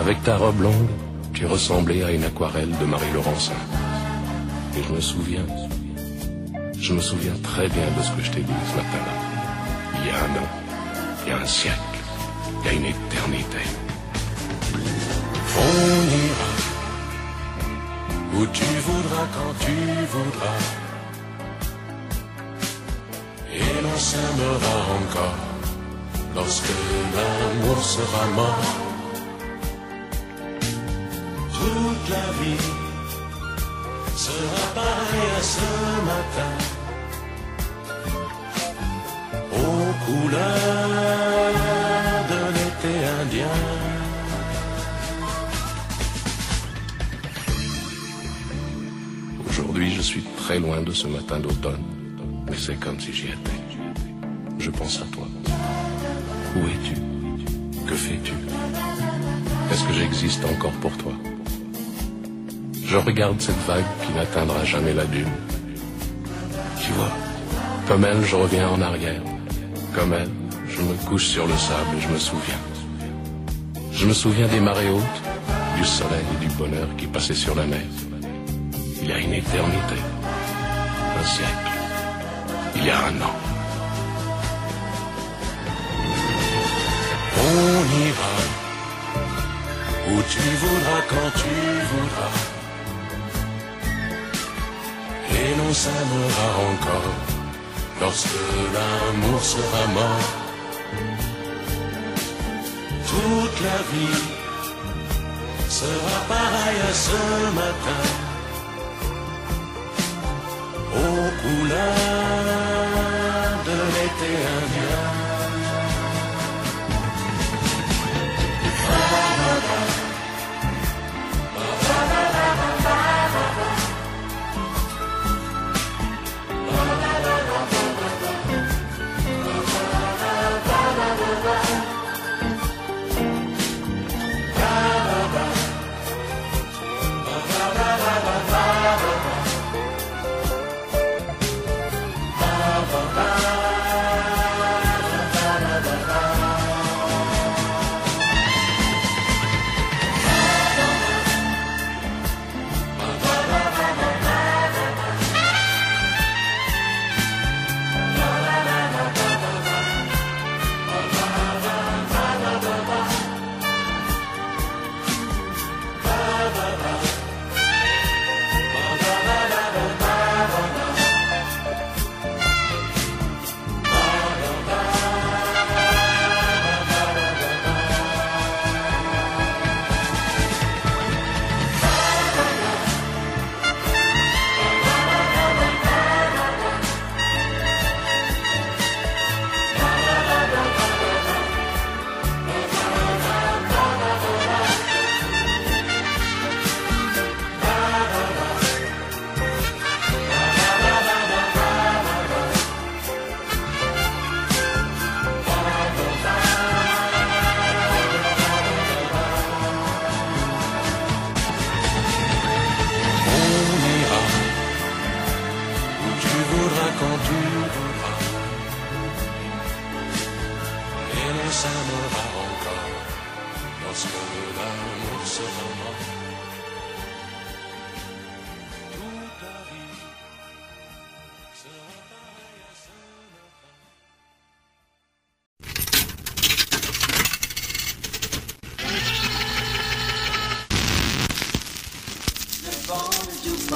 [0.00, 0.88] Avec ta robe longue,
[1.34, 3.60] tu ressemblais à une aquarelle de Marie Laurencin.
[4.78, 5.46] Et je me souviens,
[6.78, 9.14] je me souviens très bien de ce que je t'ai dit ce matin-là.
[10.00, 10.61] Il y a un an,
[11.32, 11.98] a un siècle,
[12.60, 13.62] il y a une éternité.
[15.56, 16.52] On ira
[18.34, 19.76] où tu voudras quand tu
[20.14, 20.62] voudras.
[23.52, 25.40] Et l'on s'aimera encore
[26.34, 26.74] lorsque
[27.14, 28.74] l'amour sera mort.
[31.58, 32.66] Toute la vie
[34.16, 35.68] sera pareille à ce
[36.10, 36.61] matin.
[42.28, 42.92] De l'été
[43.22, 43.54] indien.
[49.48, 51.82] Aujourd'hui, je suis très loin de ce matin d'automne,
[52.46, 53.60] mais c'est comme si j'y étais.
[54.58, 55.26] Je pense à toi.
[56.56, 56.94] Où es-tu?
[57.86, 58.34] Que fais-tu?
[59.70, 61.12] Est-ce que j'existe encore pour toi?
[62.84, 65.32] Je regarde cette vague qui n'atteindra jamais la dune.
[66.78, 67.12] Tu vois,
[67.88, 69.22] comme elle, je reviens en arrière.
[69.94, 70.30] Comme elle,
[70.68, 72.58] je me couche sur le sable et je me souviens.
[73.92, 75.22] Je me souviens des marées hautes,
[75.76, 77.84] du soleil et du bonheur qui passaient sur la mer.
[79.02, 79.98] Il y a une éternité,
[81.20, 81.72] un siècle,
[82.76, 83.36] il y a un an.
[87.38, 88.34] On ira
[90.10, 91.54] où tu voudras quand tu
[91.90, 92.34] voudras.
[95.34, 97.31] Et l'on s'aimera encore
[98.02, 98.44] lorsque
[98.74, 100.28] l'amour sera mort.
[103.10, 104.22] Toute la vie
[105.68, 107.20] sera pareille à ce
[107.60, 108.02] matin.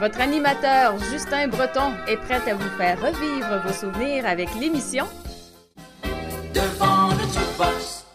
[0.00, 5.04] Votre animateur Justin Breton est prêt à vous faire revivre vos souvenirs avec l'émission
[6.54, 8.06] Devant le jukebox.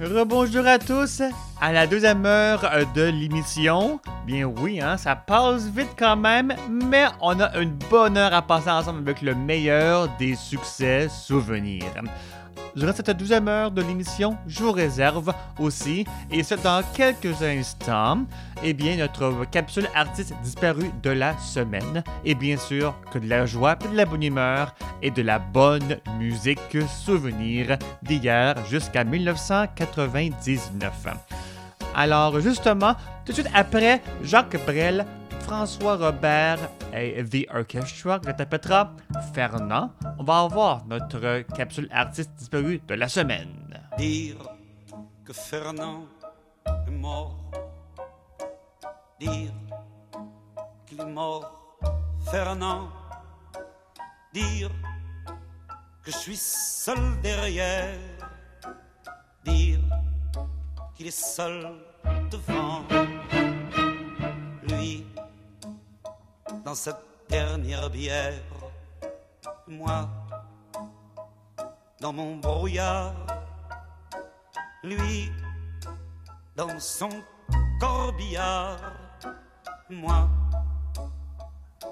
[0.00, 1.22] Rebonjour à tous
[1.60, 4.00] à la deuxième heure de l'émission.
[4.26, 8.42] Bien oui, hein, ça passe vite quand même, mais on a une bonne heure à
[8.42, 11.94] passer ensemble avec le meilleur des succès souvenirs.
[12.74, 18.24] Durant cette deuxième heure de l'émission, je vous réserve aussi, et ce dans quelques instants,
[18.62, 22.02] eh bien, notre capsule artiste disparue de la semaine.
[22.24, 25.98] Et bien sûr, que de la joie, de la bonne humeur et de la bonne
[26.18, 30.92] musique souvenir d'hier jusqu'à 1999.
[31.94, 32.94] Alors, justement,
[33.26, 35.04] tout de suite après Jacques Brel,
[35.42, 38.92] François Robert et The Orchestra interprétera
[39.34, 39.92] Fernand.
[40.18, 43.80] On va avoir notre capsule artiste disparue de la semaine.
[43.98, 44.36] Dire
[45.24, 46.06] que Fernand
[46.66, 47.38] est mort.
[49.20, 49.52] Dire
[50.86, 51.78] qu'il est mort,
[52.30, 52.88] Fernand.
[54.32, 54.70] Dire
[56.02, 57.98] que je suis seul derrière.
[59.44, 59.80] Dire
[60.94, 61.68] qu'il est seul
[62.30, 62.82] devant.
[64.68, 65.04] Lui,
[66.64, 66.96] dans cette
[67.28, 68.42] dernière bière.
[69.66, 70.08] Moi,
[72.00, 73.14] dans mon brouillard
[74.82, 75.30] lui
[76.56, 77.08] dans son
[77.80, 78.78] corbillard,
[79.88, 80.28] moi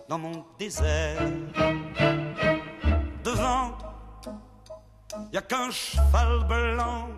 [0.08, 1.20] dans mon désert.
[3.22, 3.78] Devant,
[5.32, 7.08] y a qu'un cheval blanc.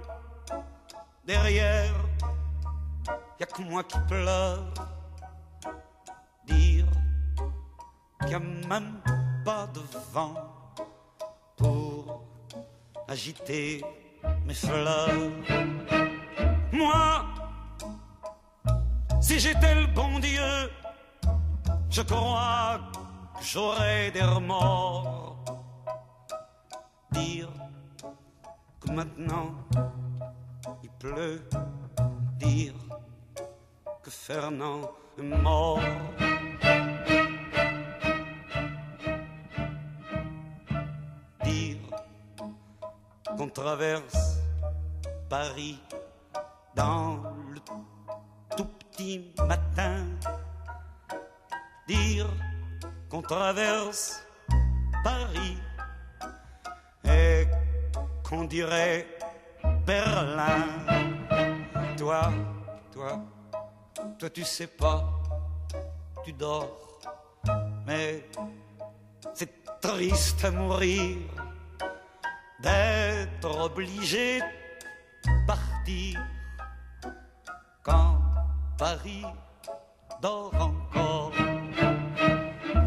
[1.25, 1.95] Derrière,
[3.41, 4.75] y a que moi qui pleure.
[6.47, 6.87] Dire
[8.23, 9.01] qu'il n'y a même
[9.45, 9.81] pas de
[10.13, 10.35] vent
[11.57, 12.25] pour
[13.09, 13.85] agiter
[14.47, 15.31] mes fleurs.
[16.73, 17.25] Moi,
[19.21, 20.71] si j'étais le bon Dieu,
[21.91, 22.81] je crois
[23.39, 25.37] que j'aurais des remords.
[27.13, 27.49] Dire
[28.81, 29.55] que maintenant
[30.83, 31.43] il pleut,
[32.39, 32.75] dire
[34.03, 35.81] que Fernand est mort.
[43.37, 44.39] Qu'on traverse
[45.29, 45.81] Paris
[46.75, 47.61] dans le
[48.57, 50.05] tout petit matin.
[51.87, 52.29] Dire
[53.09, 54.25] qu'on traverse
[55.03, 55.59] Paris
[57.05, 57.47] et
[58.23, 59.07] qu'on dirait
[59.87, 60.67] Berlin.
[61.97, 62.33] Toi,
[62.93, 63.21] toi,
[64.19, 65.05] toi tu sais pas,
[66.25, 67.01] tu dors,
[67.87, 68.29] mais
[69.35, 71.19] c'est triste à mourir
[72.63, 76.21] d'être obligé de partir
[77.83, 78.19] quand
[78.79, 79.25] Paris
[80.21, 81.33] dort encore.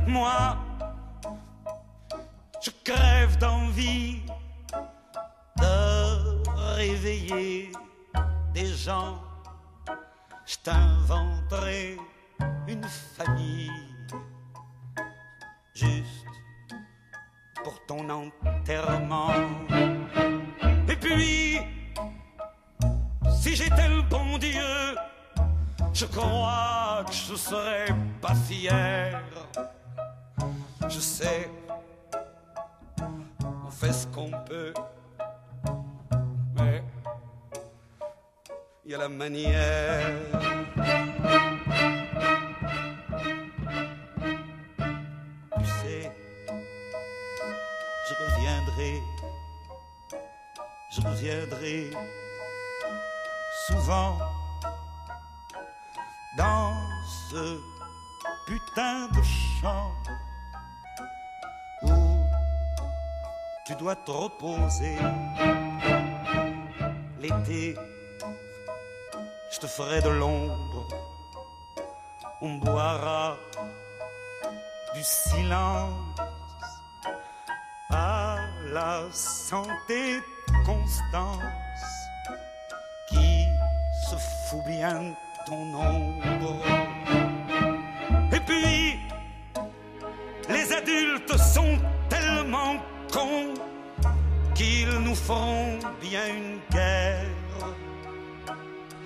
[0.08, 0.58] Moi,
[2.62, 4.22] je crève d'envie
[5.58, 7.72] de réveiller
[8.54, 9.20] des gens.
[10.46, 11.98] Je t'inventerai
[12.68, 13.72] une famille
[15.74, 16.25] juste
[17.88, 19.32] ton enterrement.
[20.90, 21.60] Et puis,
[23.30, 24.96] si j'étais le bon Dieu,
[25.94, 27.88] je crois que je serais
[28.22, 29.22] pas fier.
[30.88, 31.50] Je sais,
[33.68, 34.74] on fait ce qu'on peut,
[36.56, 36.84] mais
[38.86, 40.06] il y a la manière.
[51.16, 51.92] Reviendrai
[53.68, 54.18] souvent
[56.38, 56.74] dans
[57.30, 57.58] ce
[58.46, 59.92] putain de champ
[61.84, 62.20] où
[63.66, 64.98] tu dois te reposer.
[67.20, 67.76] L'été,
[69.52, 70.88] je te ferai de l'ombre,
[72.42, 73.38] on boira
[74.94, 76.20] du silence
[77.90, 78.36] à
[78.66, 80.22] la santé
[80.64, 81.42] Constance
[83.08, 83.46] qui
[84.10, 84.16] se
[84.50, 85.14] fout bien de
[85.46, 86.62] ton ombre.
[88.32, 89.00] Et puis,
[90.50, 91.78] les adultes sont
[92.10, 92.76] tellement
[93.12, 93.54] cons
[94.54, 97.26] qu'ils nous feront bien une guerre.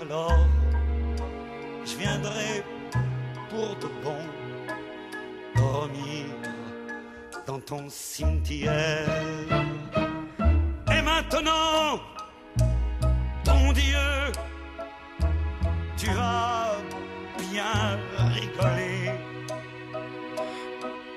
[0.02, 0.48] Alors,
[1.86, 2.64] je viendrai
[3.50, 4.22] pour de bon
[5.56, 6.26] dormir
[7.46, 9.59] dans ton cimetière.
[11.40, 12.02] Maintenant,
[13.46, 14.10] ton Dieu,
[15.96, 16.76] tu vas
[17.50, 17.98] bien
[18.36, 19.12] rigoler.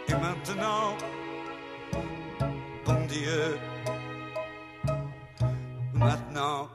[0.07, 0.97] Et maintenant,
[2.85, 3.59] bon Dieu,
[5.93, 6.69] maintenant,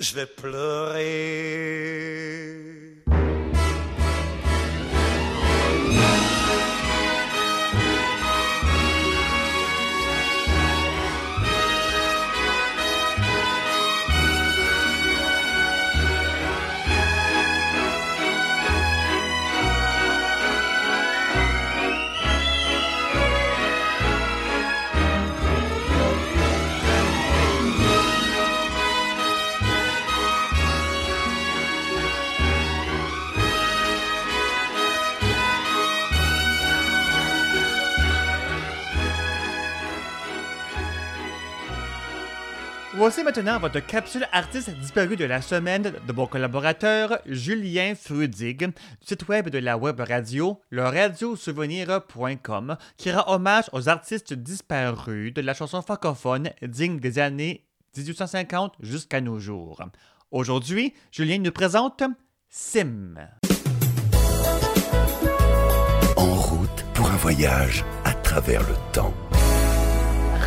[0.00, 1.04] je vais pleurer.
[42.96, 48.72] Voici maintenant votre capsule artiste disparu de la semaine de mon collaborateur Julien Frudig du
[49.00, 55.40] site web de la web radio, le radiosouvenir.com, qui rend hommage aux artistes disparus de
[55.40, 57.64] la chanson francophone digne des années
[57.96, 59.82] 1850 jusqu'à nos jours.
[60.30, 62.04] Aujourd'hui, Julien nous présente
[62.48, 63.16] Sim.
[66.16, 69.12] En route pour un voyage à travers le temps.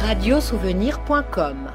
[0.01, 1.67] Radiosouvenir.com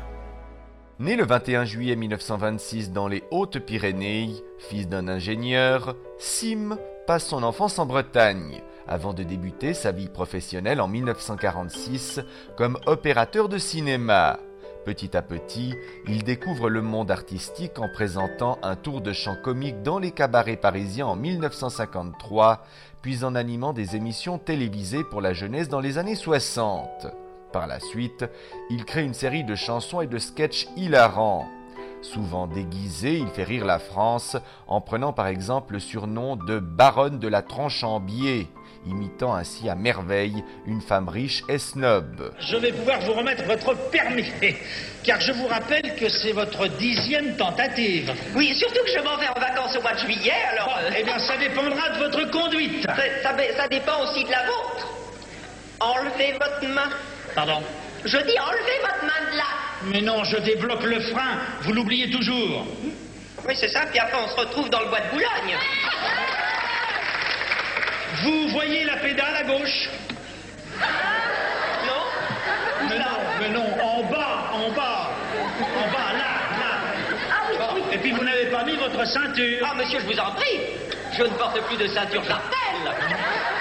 [1.02, 4.30] Né le 21 juillet 1926 dans les Hautes-Pyrénées,
[4.60, 10.80] fils d'un ingénieur, Sim passe son enfance en Bretagne, avant de débuter sa vie professionnelle
[10.80, 12.20] en 1946
[12.56, 14.38] comme opérateur de cinéma.
[14.84, 15.74] Petit à petit,
[16.06, 20.56] il découvre le monde artistique en présentant un tour de chant comique dans les cabarets
[20.56, 22.64] parisiens en 1953,
[23.02, 27.08] puis en animant des émissions télévisées pour la jeunesse dans les années 60.
[27.52, 28.24] Par la suite,
[28.70, 31.46] il crée une série de chansons et de sketchs hilarants.
[32.00, 37.18] Souvent déguisé, il fait rire la France en prenant par exemple le surnom de baronne
[37.20, 38.48] de la tronche en biais,
[38.86, 42.32] imitant ainsi à merveille une femme riche et snob.
[42.40, 44.24] Je vais pouvoir vous remettre votre permis,
[45.04, 48.12] car je vous rappelle que c'est votre dixième tentative.
[48.34, 50.76] Oui, surtout que je m'en vais en vacances au mois de juillet, alors...
[50.78, 52.82] euh, Eh bien, ça dépendra de votre conduite.
[52.86, 54.88] ça, ça- ça dépend aussi de la vôtre.
[55.80, 56.90] Enlevez votre main.
[57.34, 57.62] Pardon
[58.04, 59.44] Je dis enlevez votre main de là.
[59.84, 61.38] Mais non, je débloque le frein.
[61.62, 62.66] Vous l'oubliez toujours.
[63.46, 65.58] Oui, c'est ça, puis après on se retrouve dans le bois de Boulogne.
[68.22, 69.88] Vous voyez la pédale à gauche?
[71.86, 72.04] Non
[72.88, 75.10] Mais non, mais non, en bas, en bas.
[75.60, 76.28] En bas, là,
[76.60, 77.74] là.
[77.92, 79.66] Et puis vous n'avez pas mis votre ceinture.
[79.68, 80.60] Ah, monsieur, je vous en prie.
[81.12, 82.94] Je ne porte plus de ceinture jartelle.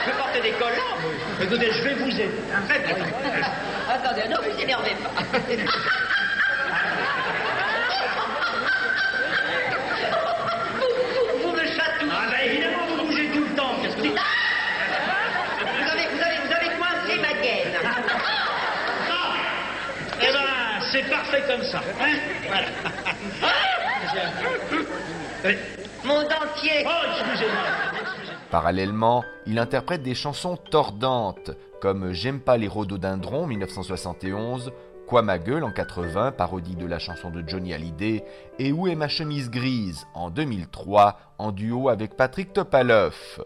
[0.05, 0.97] Je porte des collants.
[1.41, 2.29] Écoutez, je vais vous aider.
[3.89, 5.09] Attendez, ne vous énervez pas.
[10.79, 12.11] Vous, vous me chatouillez.
[12.11, 13.75] Ah ben évidemment, vous bougez tout le temps.
[13.81, 14.19] Qu'est-ce que vous dites
[15.63, 17.73] Vous avez, vous avez, vous avez coincé ma gaine.
[20.21, 21.81] Eh ben, c'est parfait comme ça.
[22.01, 22.15] Hein
[22.47, 22.67] voilà.
[26.03, 26.85] Mon dentier.
[26.85, 27.63] Oh, excusez-moi.
[28.51, 34.73] Parallèlement, il interprète des chansons tordantes, comme J'aime pas les rhododendrons 1971,
[35.07, 38.25] Quoi ma gueule en 80, parodie de la chanson de Johnny Hallyday,
[38.59, 43.45] et Où est ma chemise grise en 2003, en duo avec Patrick Topalov.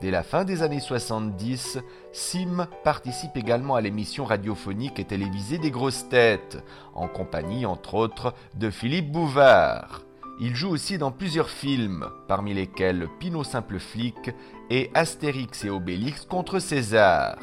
[0.00, 1.78] Dès la fin des années 70,
[2.12, 6.58] Sim participe également à l'émission radiophonique et télévisée des grosses têtes,
[6.94, 10.02] en compagnie entre autres de Philippe Bouvard.
[10.42, 14.30] Il joue aussi dans plusieurs films, parmi lesquels Pinot Simple Flic
[14.70, 17.36] et Astérix et Obélix contre César.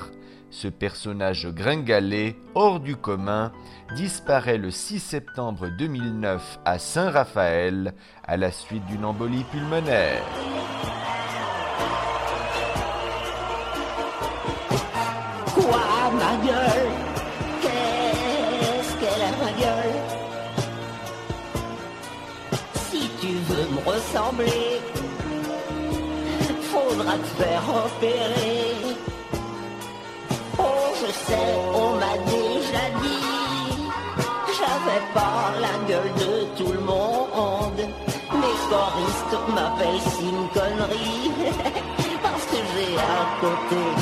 [0.50, 3.52] Ce personnage gringalet, hors du commun,
[3.96, 7.94] disparaît le 6 septembre 2009 à Saint-Raphaël
[8.24, 10.24] à la suite d'une embolie pulmonaire.
[24.18, 24.82] Ressembler,
[26.72, 28.76] faudra te faire opérer.
[30.60, 30.64] Oh,
[31.02, 33.78] je sais, on m'a déjà dit,
[34.58, 37.82] j'avais pas la gueule de tout le monde.
[38.34, 41.32] Mes choristes m'appellent Sim Connery,
[42.24, 43.97] parce que j'ai à côté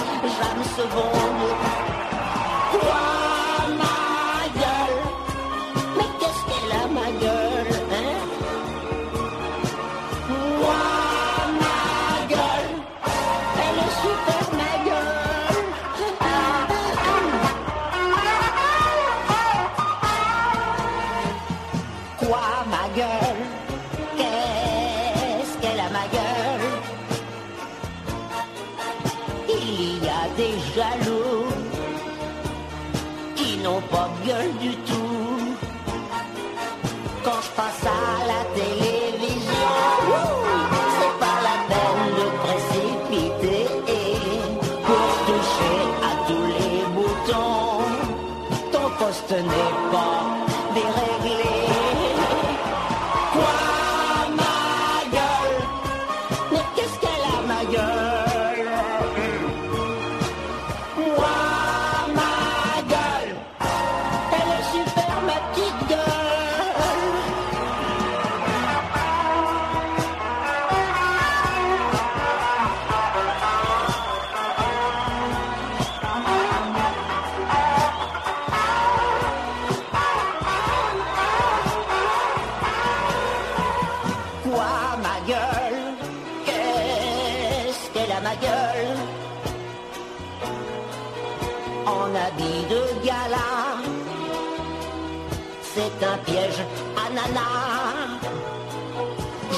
[96.05, 96.61] C'est un piège
[96.95, 97.47] à nana.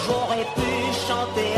[0.05, 0.71] J'aurais pu
[1.07, 1.56] chanter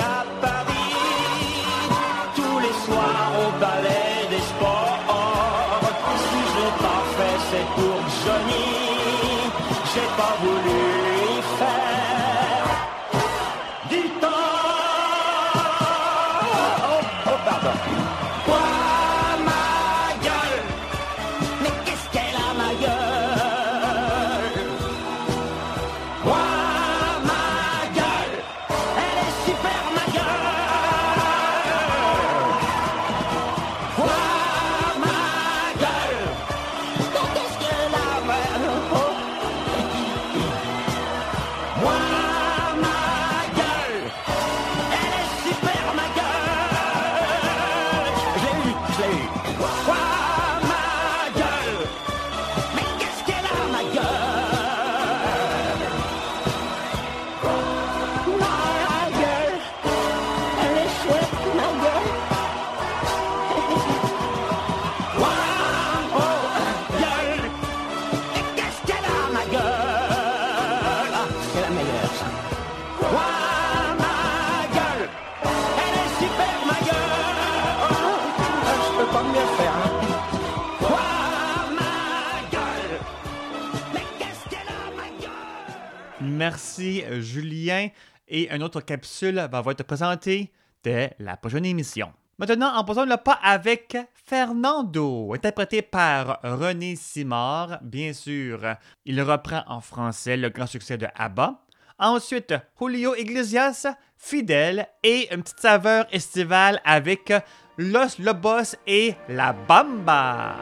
[86.40, 87.90] Merci, Julien.
[88.26, 92.14] Et une autre capsule va vous être présentée dès la prochaine émission.
[92.38, 98.62] Maintenant, en posant le pas avec Fernando, interprété par René Simard, bien sûr.
[99.04, 101.60] Il reprend en français le grand succès de ABBA.
[101.98, 107.34] Ensuite, Julio Iglesias, Fidèle et une petite saveur estivale avec
[107.78, 110.56] Los Lobos et La Bamba.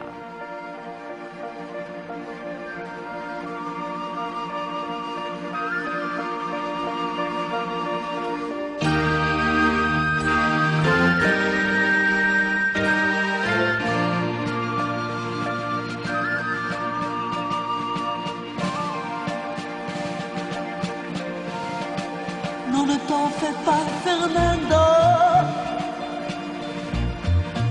[23.08, 24.84] T'en fais pas, Fernando.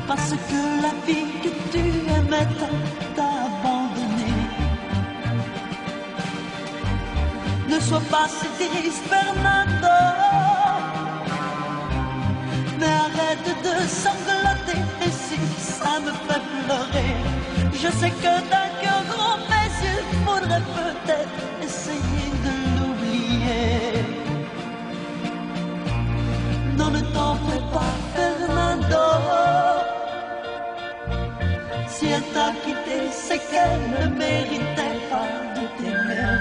[0.07, 1.83] Parce que la vie que tu
[2.17, 2.81] aimais t'a-
[3.15, 4.33] t'a abandonné.
[7.69, 9.97] Ne sois pas si triste, Fernando.
[12.79, 14.81] Mais arrête de sangloter.
[15.05, 15.37] Et si
[15.79, 17.13] ça me fait pleurer,
[17.81, 24.16] je sais que d'un cœur grand, mais il faudrait peut-être essayer de l'oublier.
[26.77, 29.05] Non, ne t'en fais pas, Fernando.
[31.87, 36.37] Si elle t'a quitté, c'est qu'elle ne méritait pas de t'aimer.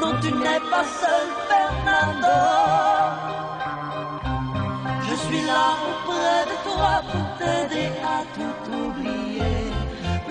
[0.00, 2.38] Non, tu n'es pas seul, Fernando.
[5.06, 9.70] Je suis là auprès de toi pour t'aider à tout oublier.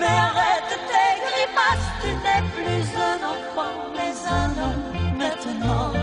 [0.00, 6.01] Mais arrête tes grimaces, tu n'es plus un enfant, mais un homme maintenant.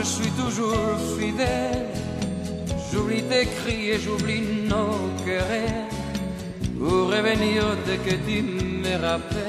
[0.00, 1.88] Je suis toujours fidèle.
[2.92, 5.88] J'oublie tes cris et j'oublie nos querelles.
[6.78, 9.48] Pour revenir dès que tu me rappelles.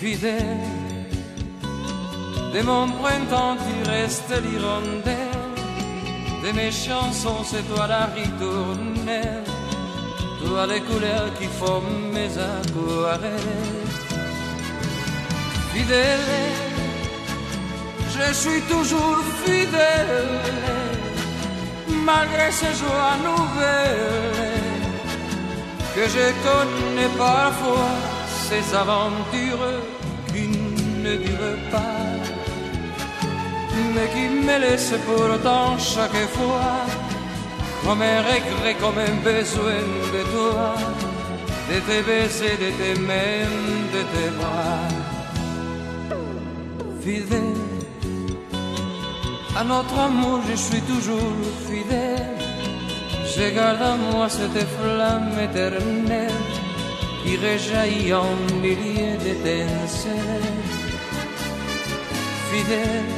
[0.00, 0.76] Fidèle,
[2.54, 5.14] de mon printemps, tu restes l'hirondelle.
[6.44, 9.44] De mes chansons, c'est toi la ritournelle.
[10.44, 11.82] Toi les couleurs qui font
[12.12, 13.30] mes aquarelles.
[15.72, 16.65] Fidèle,
[18.18, 20.40] je suis toujours fidèle,
[22.04, 24.56] malgré ces joies nouvelles
[25.94, 27.94] que je connais parfois,
[28.48, 29.80] ces aventures
[30.32, 30.48] qui
[31.04, 32.04] ne durent pas,
[33.94, 36.76] mais qui me laissent pourtant chaque fois
[37.84, 39.82] comme un regret, comme un besoin
[40.14, 40.74] de toi,
[41.70, 43.48] de tes baisers, de tes mains,
[43.94, 44.88] de tes bras.
[47.02, 47.75] Fidèle
[49.58, 51.36] à notre amour, je suis toujours
[51.68, 52.36] fidèle.
[53.34, 56.42] Je garde en moi cette flamme éternelle
[57.22, 60.52] qui réjaillit en milliers d'étincelles.
[62.50, 63.10] Fidèle,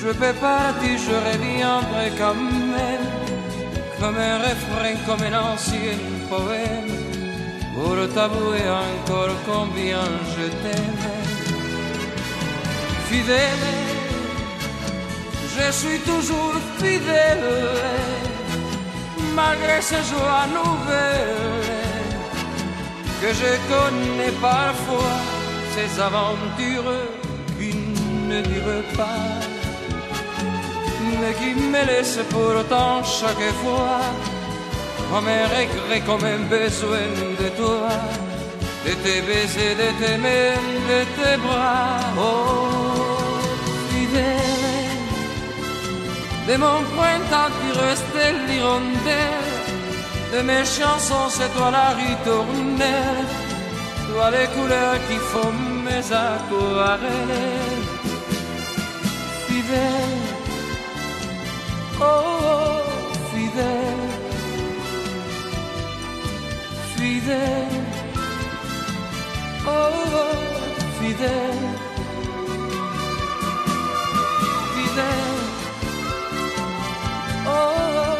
[0.00, 2.40] je peux partir, je reviendrai quand
[2.76, 3.08] même,
[4.00, 6.92] comme un refrain, comme un ancien poème,
[7.74, 10.04] pour t'avouer encore combien
[10.34, 11.04] je t'aime.
[13.08, 13.93] Fidèle,
[15.56, 17.50] je suis toujours fidèle,
[19.34, 21.64] malgré ces joies nouvelles
[23.20, 25.18] que je connais parfois,
[25.74, 26.94] ces aventures
[27.58, 27.74] qui
[28.28, 29.30] ne durent pas,
[31.20, 34.00] mais qui me laissent pourtant chaque fois
[35.10, 37.06] comme un regret, comme un besoin
[37.40, 37.88] de toi,
[38.84, 42.00] de tes baisers, de tes mains, de tes bras.
[42.18, 43.16] Oh,
[43.90, 44.53] fidèle,
[46.46, 49.50] de mon printemps tu restais l'hirondelle,
[50.32, 53.28] de mes chansons c'est toi la ritournelle,
[54.10, 55.52] toi les couleurs qui font
[55.86, 57.82] mes aquarelles.
[59.46, 60.20] Fidèle,
[62.00, 62.82] oh, oh
[63.32, 64.10] fidèle,
[66.96, 67.84] fidèle,
[69.66, 70.36] oh, oh
[70.98, 71.70] fidèle,
[74.74, 75.43] fidèle.
[77.46, 78.13] Oh,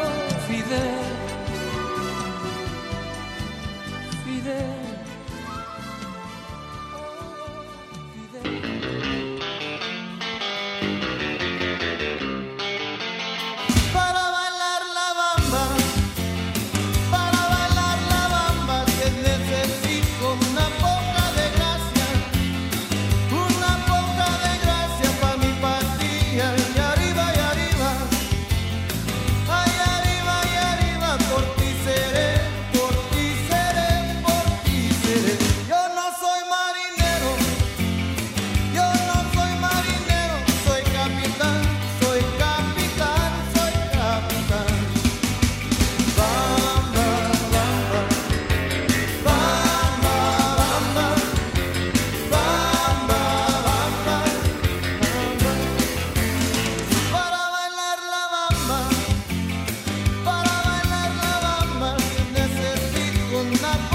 [63.51, 63.94] will not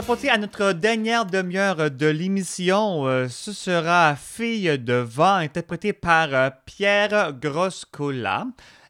[0.00, 3.06] à notre dernière demi-heure de l'émission.
[3.06, 8.46] Euh, ce sera Fille de vent, interprétée par euh, Pierre Groscola.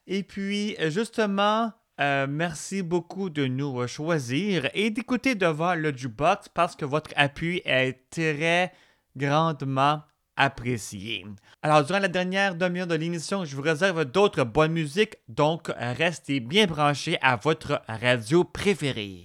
[0.06, 6.76] Et puis, justement, euh, merci beaucoup de nous choisir et d'écouter devant le jukebox parce
[6.76, 8.72] que votre appui est très
[9.16, 10.02] grandement
[10.36, 11.26] apprécié.
[11.62, 16.38] Alors, durant la dernière demi-heure de l'émission, je vous réserve d'autres bonnes musiques, donc restez
[16.38, 19.24] bien branchés à votre radio préférée.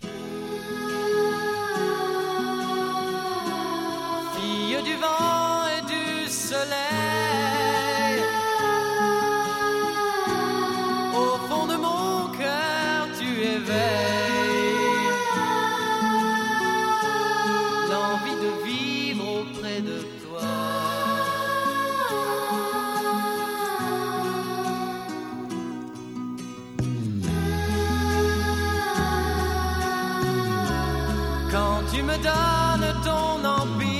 [32.16, 33.96] me donnes ton empire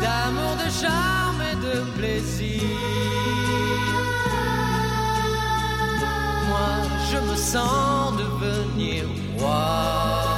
[0.00, 2.62] d'amour, de charme et de plaisir.
[6.48, 6.74] Moi,
[7.10, 9.04] je me sens devenir
[9.38, 10.31] roi.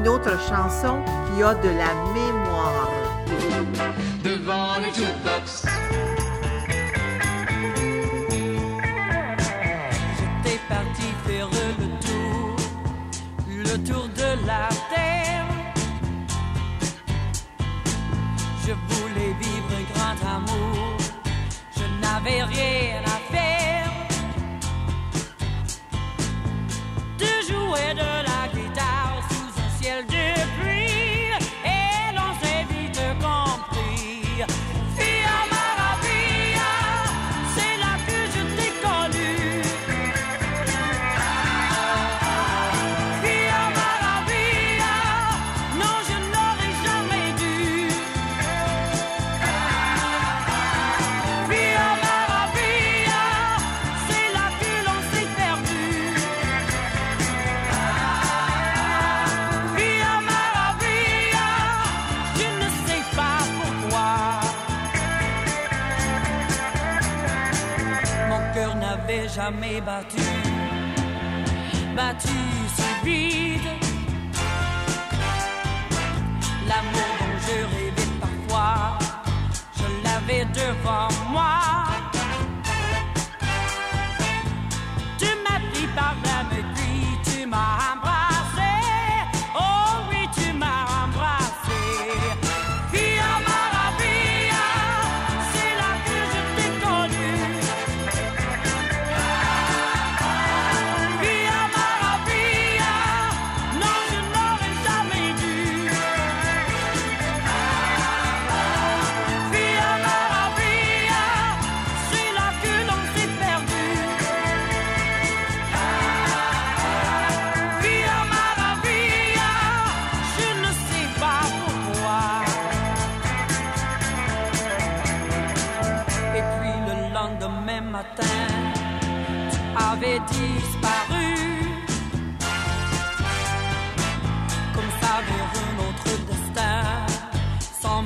[0.00, 2.88] une autre chanson qui a de la mémoire.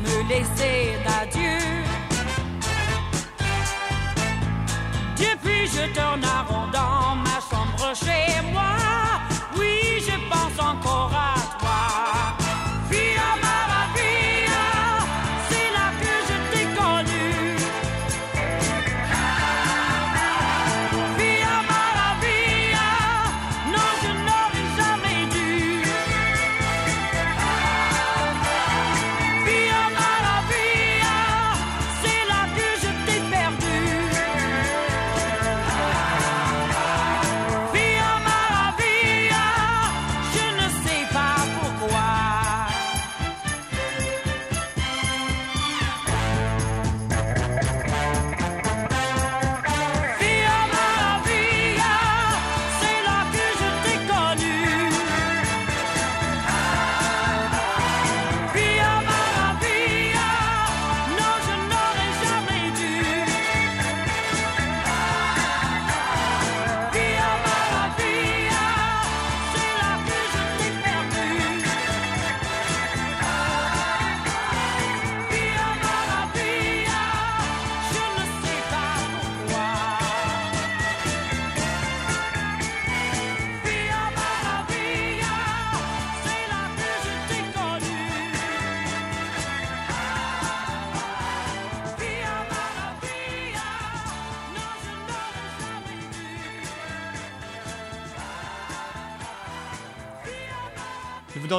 [0.04, 1.58] me laisser d'adieu.
[5.16, 8.74] Depuis, je tourne à rond dans ma chambre chez moi.
[9.58, 9.76] Oui,
[10.06, 11.23] je pense encore à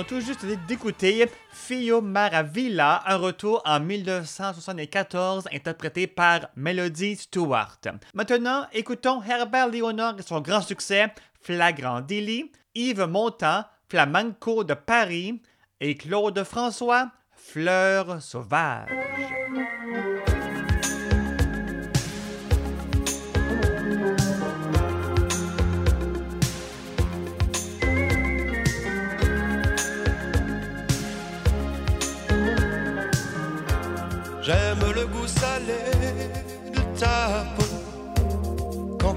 [0.04, 7.80] tout juste d'écouter Fio Maravilla, un retour en 1974 interprété par Melody Stewart.
[8.14, 15.42] Maintenant, écoutons Herbert Léonard et son grand succès Flagrant Dilly, Yves Montand, Flamenco de Paris
[15.80, 18.90] et Claude François, Fleurs sauvages.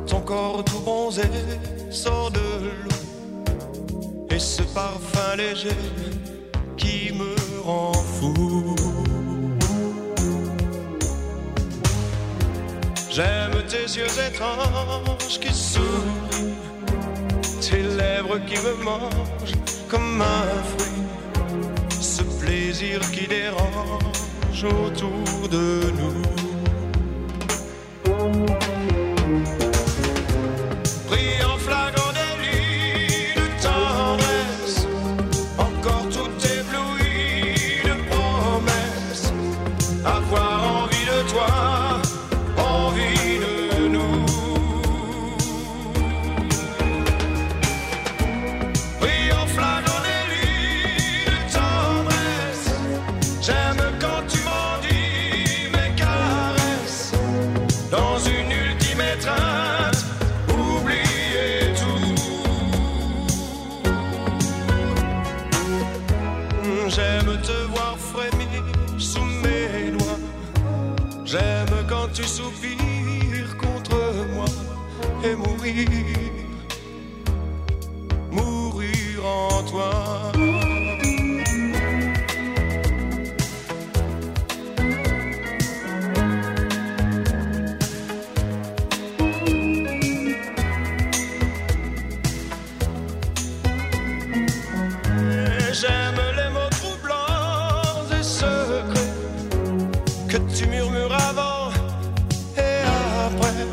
[0.09, 1.23] Ton corps tout bronzé
[1.91, 2.89] sort de l'eau
[4.31, 5.77] et ce parfum léger
[6.79, 8.75] qui me rend fou.
[13.11, 16.55] J'aime tes yeux étranges qui sourient,
[17.61, 19.59] tes lèvres qui me mangent
[19.89, 21.03] comme un fruit,
[22.01, 26.39] ce plaisir qui dérange autour de nous.
[95.81, 99.13] J'aime les mots troublants et secrets
[100.29, 101.71] que tu murmures avant
[102.57, 102.83] et
[103.27, 103.67] après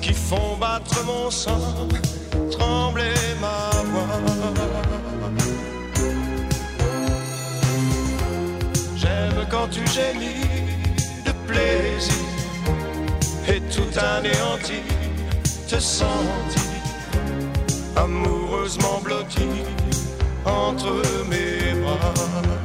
[0.00, 1.88] qui font battre mon sang.
[9.94, 10.48] Gémis
[11.24, 12.26] de plaisir
[13.46, 14.80] et tout anéanti,
[15.68, 16.82] te sentis
[17.94, 19.48] amoureusement blotti
[20.44, 21.00] entre
[21.30, 22.63] mes bras.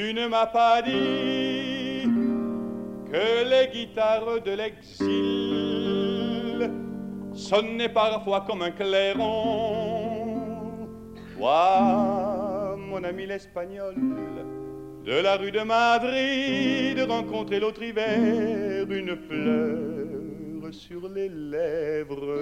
[0.00, 2.08] Tu ne m'as pas dit
[3.12, 5.10] que les guitares de l'exil
[7.34, 9.28] sonnaient parfois comme un clairon.
[11.36, 13.94] Toi, mon ami l'espagnol,
[15.04, 22.38] de la rue de Madrid, rencontrer l'autre hiver une fleur sur les lèvres.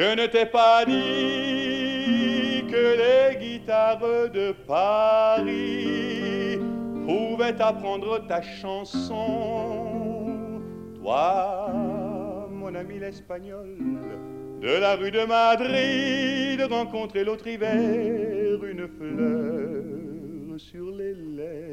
[0.00, 6.58] Je ne t'ai pas dit que les guitares de Paris
[7.06, 9.18] pouvaient apprendre ta chanson.
[11.02, 11.70] Toi,
[12.50, 13.76] mon ami l'espagnol,
[14.62, 17.74] de la rue de Madrid, rencontrer l'autre hiver
[18.64, 21.69] une fleur sur les lèvres.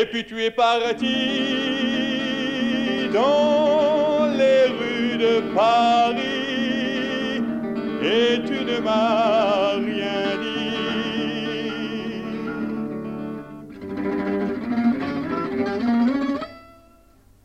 [0.00, 1.04] Et puis tu es parti
[3.12, 7.42] dans les rues de Paris
[8.02, 10.70] et tu ne m'as rien dit.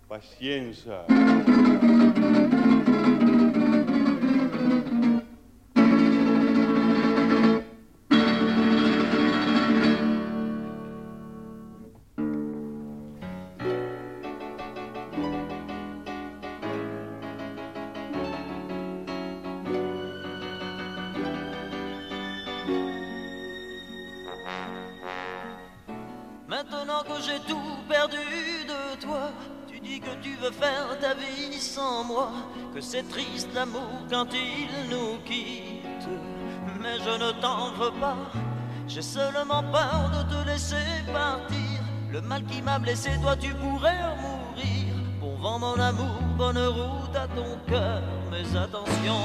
[0.07, 1.05] Paciencia.
[28.07, 29.31] De toi.
[29.67, 32.31] Tu dis que tu veux faire ta vie sans moi,
[32.73, 36.09] que c'est triste l'amour quand il nous quitte.
[36.81, 38.17] Mais je ne t'en veux pas,
[38.87, 40.75] j'ai seulement peur de te laisser
[41.11, 41.81] partir.
[42.11, 44.95] Le mal qui m'a blessé, toi tu pourrais mourir.
[45.19, 48.01] Bon vent mon amour, bonne route à ton cœur,
[48.31, 49.15] mais attention.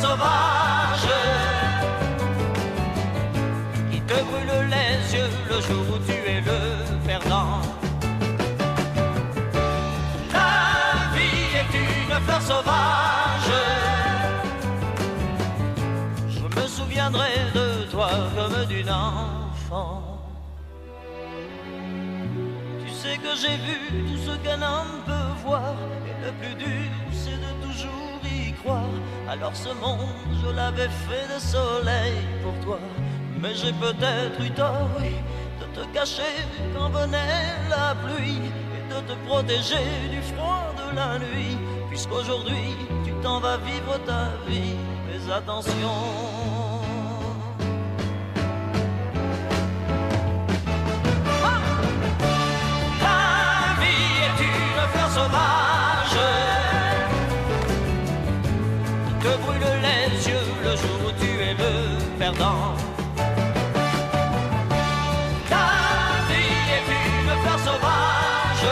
[0.00, 1.10] Sauvage
[3.90, 6.60] qui te brûle les yeux le jour où tu es le
[7.06, 7.60] perdant.
[10.32, 13.52] La vie est une fleur sauvage.
[16.28, 20.02] Je me souviendrai de toi comme d'une enfant.
[22.82, 23.78] Tu sais que j'ai vu
[24.08, 25.74] tout ce qu'un homme peut voir.
[26.08, 26.90] Et le plus dur,
[29.28, 30.08] Alors ce monde,
[30.42, 32.78] je l'avais fait de soleil pour toi.
[33.40, 35.14] Mais j'ai peut-être eu tort, oui,
[35.60, 36.36] de te cacher
[36.76, 38.42] quand venait la pluie.
[38.76, 41.56] Et de te protéger du froid de la nuit.
[41.88, 44.76] Puisqu'aujourd'hui, tu t'en vas vivre ta vie.
[45.06, 46.59] Mais attention.
[62.30, 62.74] Perdant.
[65.50, 65.68] La
[66.28, 68.66] vie est une fleur sauvage.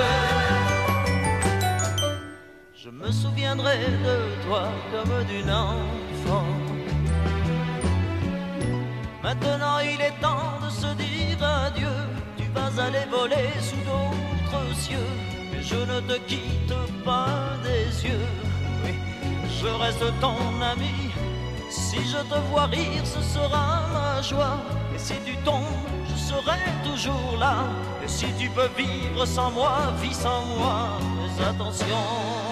[2.75, 6.47] Je me souviendrai de toi comme d'une enfant.
[9.23, 11.97] Maintenant il est temps de se dire adieu.
[12.37, 15.11] Tu vas aller voler sous d'autres cieux.
[15.53, 16.75] Mais je ne te quitte
[17.05, 18.29] pas des yeux.
[18.85, 18.95] Oui,
[19.61, 20.95] je reste ton ami.
[21.99, 24.59] Si je te vois rire, ce sera ma joie.
[24.95, 25.65] Et si tu tombes,
[26.09, 27.65] je serai toujours là.
[28.05, 31.01] Et si tu peux vivre sans moi, vis sans moi.
[31.39, 32.48] Mais attention.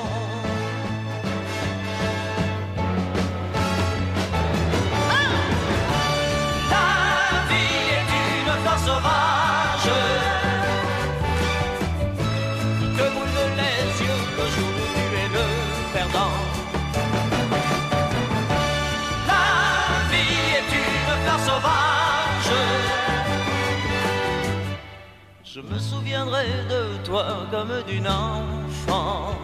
[25.56, 29.34] Je me souviendrai de toi comme d'une enfant.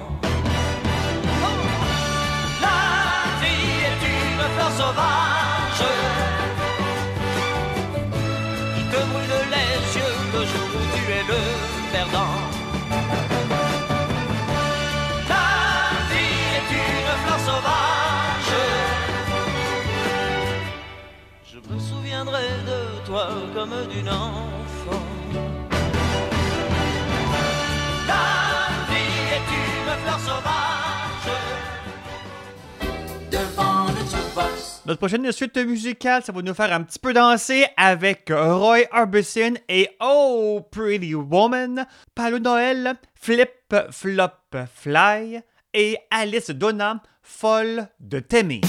[2.61, 2.81] La
[3.41, 5.85] vie est une fleur sauvage
[8.75, 11.43] qui te brûle les yeux le jour où tu es le
[11.93, 12.37] perdant.
[15.31, 15.49] La
[16.11, 18.55] vie est une fleur sauvage.
[21.51, 24.62] Je me souviendrai de toi comme d'une enfant.
[34.85, 39.55] Notre prochaine suite musicale, ça va nous faire un petit peu danser avec Roy Orbison
[39.69, 45.41] et Oh Pretty Woman, Palo Noël, Flip Flop Fly
[45.73, 48.61] et Alice Donna, folle de t'aimer.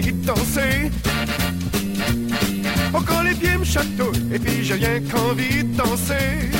[0.00, 0.90] De danser.
[2.94, 6.50] Oh, quand les pieds me chatouillent, et puis j'ai rien qu'envie de danser.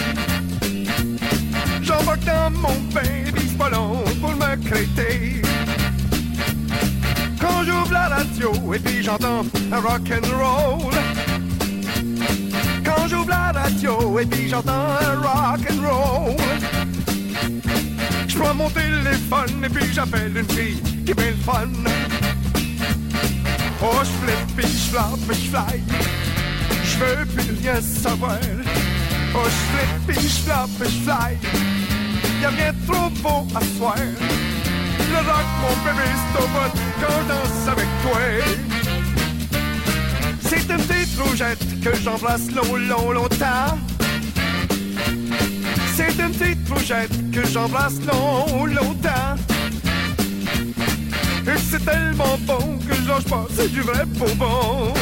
[1.83, 5.43] J'embarque dans mon baby, c'est pas long pour me crêter.
[7.41, 10.95] Quand j'ouvre la radio, et puis j'entends un rock and roll.
[12.85, 16.37] Quand j'ouvre la radio, et puis j'entends un rock and roll.
[18.29, 22.02] Je prends mon téléphone, et puis j'appelle une fille qui bien le fun.
[24.93, 25.81] Puis je fly.
[26.85, 28.39] Je veux plus rien savoir.
[29.35, 31.39] Oh, je flippe, flappe, puis je fly.
[32.43, 33.97] Y'a rien de trop beau à soir.
[33.97, 38.21] Le rock, mon bébé, c'est au bout quand danse avec toi.
[40.43, 43.79] C'est une petite rougette que j'embrasse long, long, longtemps.
[45.97, 49.37] C'est une petite rougette que j'embrasse long, longtemps.
[51.47, 52.82] Et c'est tellement bon
[53.51, 54.93] c'est du vrai bonbon.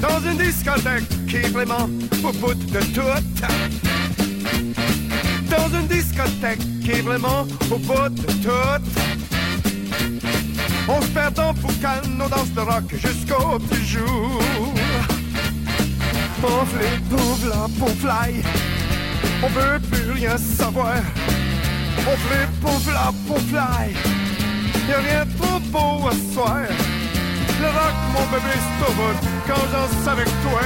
[0.00, 1.88] Dans une discothèque qui est vraiment
[2.22, 3.00] au bout de tout.
[5.48, 8.84] Dans une discothèque qui est vraiment au bout de tout.
[10.88, 14.42] On se perd en boucan, on danse le rock jusqu'au petit jour.
[16.42, 18.42] On flip, on flop, on fly,
[19.42, 20.96] on veut plus rien savoir.
[21.98, 23.94] On flip, on flop, on fly,
[24.88, 25.26] rien
[25.70, 26.62] beau à soir.
[27.60, 28.80] Le rock, mon bébé, c'est
[29.46, 30.60] quand je danse avec toi.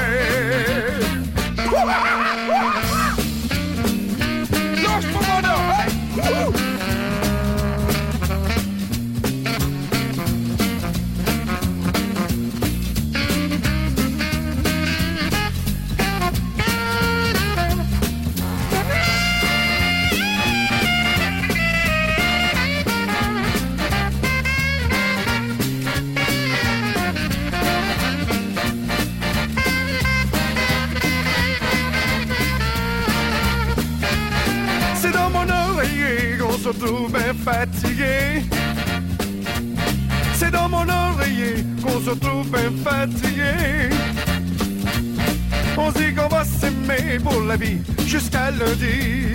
[45.76, 49.32] On dit qu'on va s'aimer pour la vie jusqu'à lundi.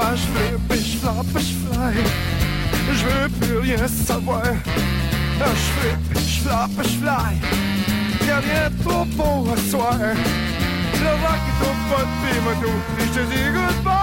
[0.00, 0.26] Ah, je
[0.74, 1.94] et je je fly.
[2.92, 4.42] Je veux plus rien savoir.
[5.40, 6.40] Ah, je et je
[7.00, 7.34] fly.
[8.26, 9.98] Y'a rien trop beau à soir.
[9.98, 13.96] Le rock est au bout de moto et je te dis goodbye.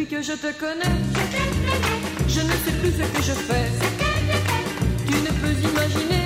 [0.00, 0.96] Depuis que je te connais,
[2.26, 3.68] je ne sais plus ce que je fais.
[5.06, 6.24] Tu ne peux imaginer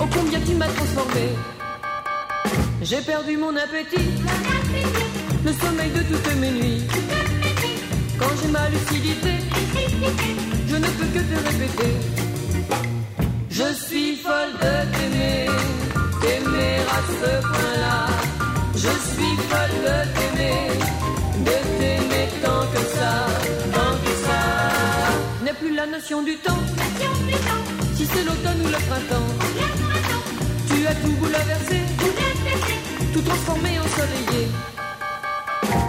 [0.00, 1.28] oh combien tu m'as transformé.
[2.80, 4.08] J'ai perdu mon appétit,
[5.44, 6.82] le sommeil de toutes mes nuits.
[8.18, 9.34] Quand j'ai ma lucidité,
[10.66, 11.94] je ne peux que te répéter.
[13.50, 15.46] Je suis folle de t'aimer,
[16.22, 18.06] t'aimer à ce point-là.
[18.76, 20.70] Je suis folle de t'aimer,
[21.48, 23.12] de t'aimer tant que ça,
[23.76, 24.40] tant que ça.
[25.44, 26.62] N'est plus la notion du temps,
[27.96, 29.30] si c'est l'automne ou le printemps.
[30.68, 31.78] Tu as tout bouleversé,
[33.12, 34.48] tout transformé, ensoleillé.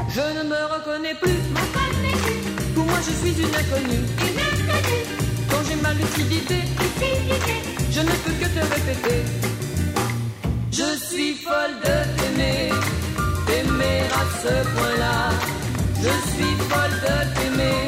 [0.10, 1.42] Je ne me reconnais plus,
[2.76, 4.06] pour moi je suis une inconnue.
[5.50, 6.60] Quand j'ai ma lucidité,
[7.92, 9.22] je ne peux que te répéter.
[10.72, 12.72] Je suis folle de t'aimer,
[13.52, 15.18] t'aimer à ce point-là.
[16.04, 17.84] Je suis folle de t'aimer,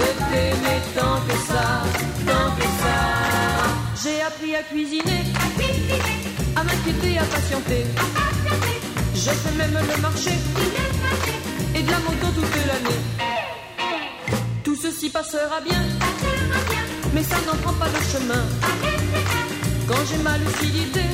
[0.00, 1.66] de t'aimer tant que ça,
[2.30, 2.98] tant que ça.
[4.02, 5.22] J'ai appris à cuisiner,
[6.58, 7.84] à m'inquiéter, à patienter.
[9.14, 10.34] Je fais même le marché
[11.74, 13.02] et de la moto toute l'année.
[14.64, 15.82] Tout ceci passera bien,
[17.12, 18.44] mais ça n'en prend pas le chemin.
[19.88, 21.04] Quand j'ai ma lucidité,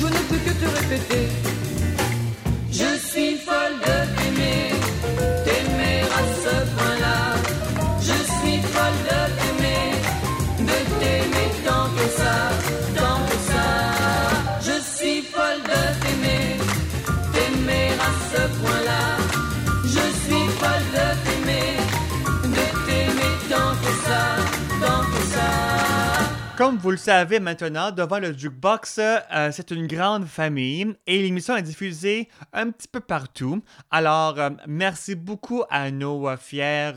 [0.00, 1.65] je ne peux que te répéter.
[2.78, 4.75] Je suis folle de t'aimer,
[26.56, 31.54] Comme vous le savez maintenant, devant le jukebox, euh, c'est une grande famille et l'émission
[31.54, 33.62] est diffusée un petit peu partout.
[33.90, 36.92] Alors, euh, merci beaucoup à nos euh, fiers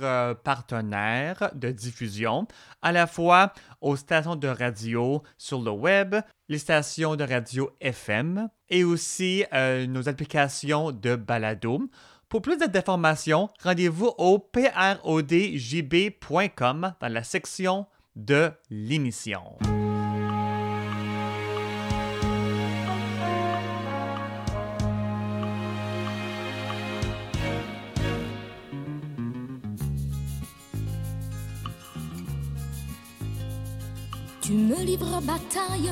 [0.45, 2.47] partenaires de diffusion,
[2.81, 6.15] à la fois aux stations de radio sur le web,
[6.47, 9.43] les stations de radio FM et aussi
[9.89, 11.81] nos applications de balado.
[12.29, 14.93] Pour plus d'informations, rendez-vous au prodjb.com
[17.01, 19.57] dans la section de l'émission.
[34.41, 35.91] Tu me livres bataille,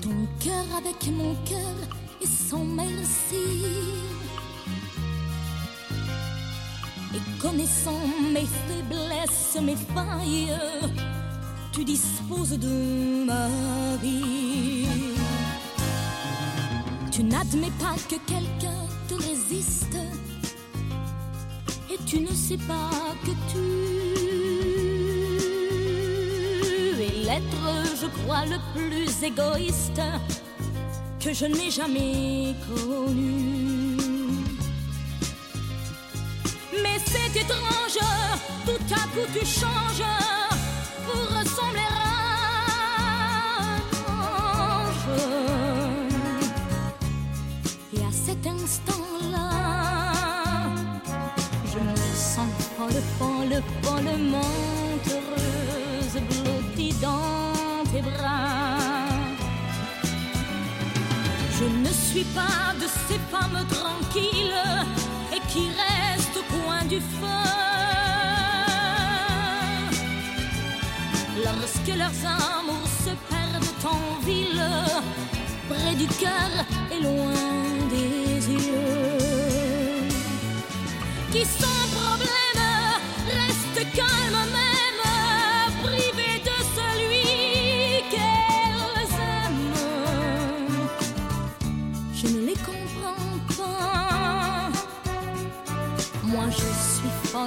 [0.00, 1.88] ton cœur avec mon cœur
[2.22, 4.13] et sans merci.
[7.14, 8.00] Et connaissant
[8.32, 10.52] mes faiblesses, mes failles,
[11.72, 13.48] tu disposes de ma
[14.02, 14.86] vie.
[17.12, 19.96] Tu n'admets pas que quelqu'un te résiste
[21.90, 22.90] et tu ne sais pas
[23.24, 23.58] que tu
[27.00, 27.66] es l'être,
[28.00, 30.02] je crois, le plus égoïste
[31.20, 33.33] que je n'ai jamais connu.
[38.66, 40.08] Tout à coup tu changes
[41.04, 42.08] pour ressembler à
[43.70, 43.80] un
[44.78, 45.10] ange.
[47.94, 49.50] Et à cet instant-là,
[51.72, 54.54] je me sens folle, folle, follement
[55.10, 58.78] heureuse, blottie dans tes bras.
[61.58, 64.62] Je ne suis pas de ces femmes tranquilles
[65.32, 66.03] et qui au
[66.54, 67.40] coin du feu.
[71.44, 74.66] Lorsque leurs amours se perdent en ville,
[75.68, 76.52] près du cœur
[76.92, 77.44] et loin
[77.90, 79.98] des yeux.
[81.32, 82.64] Qui sans problème
[83.28, 84.63] restent calmes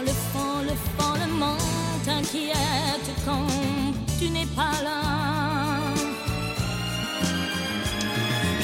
[0.06, 1.58] suis folle, folle, follement
[2.08, 3.48] inquiète quand
[4.20, 5.02] tu n'es pas là.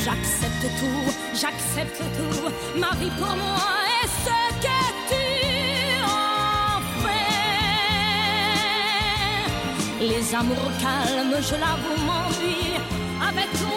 [0.04, 2.50] J'accepte tout, j'accepte tout.
[2.80, 5.26] Ma vie pour moi est ce que tu
[6.04, 7.28] en fais.
[10.06, 12.82] Les amours calmes, je l'avoue, m'ennuient.
[13.30, 13.73] Avec toi,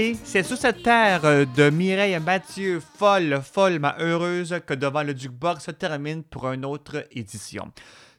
[0.00, 5.14] Et c'est sur cette terre euh, de Mireille Mathieu, folle, follement heureuse, que devant le
[5.14, 7.70] jukebox se termine pour une autre édition.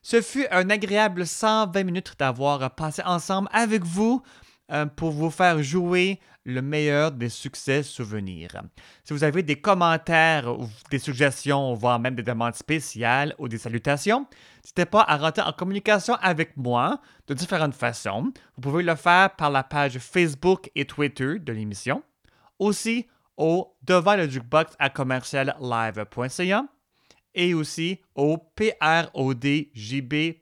[0.04, 4.22] Ce fut un agréable 120 minutes d'avoir passé ensemble avec vous
[4.96, 8.52] pour vous faire jouer le meilleur des succès souvenirs.
[9.04, 13.60] Si vous avez des commentaires ou des suggestions, voire même des demandes spéciales ou des
[13.60, 14.26] salutations,
[14.64, 18.32] n'hésitez pas à rentrer en communication avec moi de différentes façons.
[18.56, 22.04] Vous pouvez le faire par la page Facebook et Twitter de l'émission,
[22.58, 23.08] aussi
[23.38, 26.66] au devant le jukebox à commerciallive.ca
[27.34, 30.36] et aussi au prodjb.com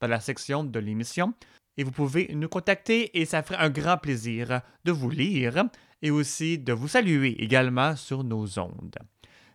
[0.00, 1.32] dans la section de l'émission.
[1.80, 5.64] Et vous pouvez nous contacter et ça ferait un grand plaisir de vous lire
[6.02, 8.98] et aussi de vous saluer également sur nos ondes.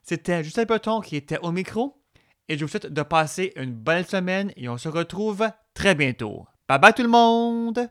[0.02, 2.02] C'était Justin Peton qui était au micro
[2.50, 6.48] et je vous souhaite de passer une bonne semaine et on se retrouve très bientôt.
[6.68, 7.88] Bye bye tout le monde!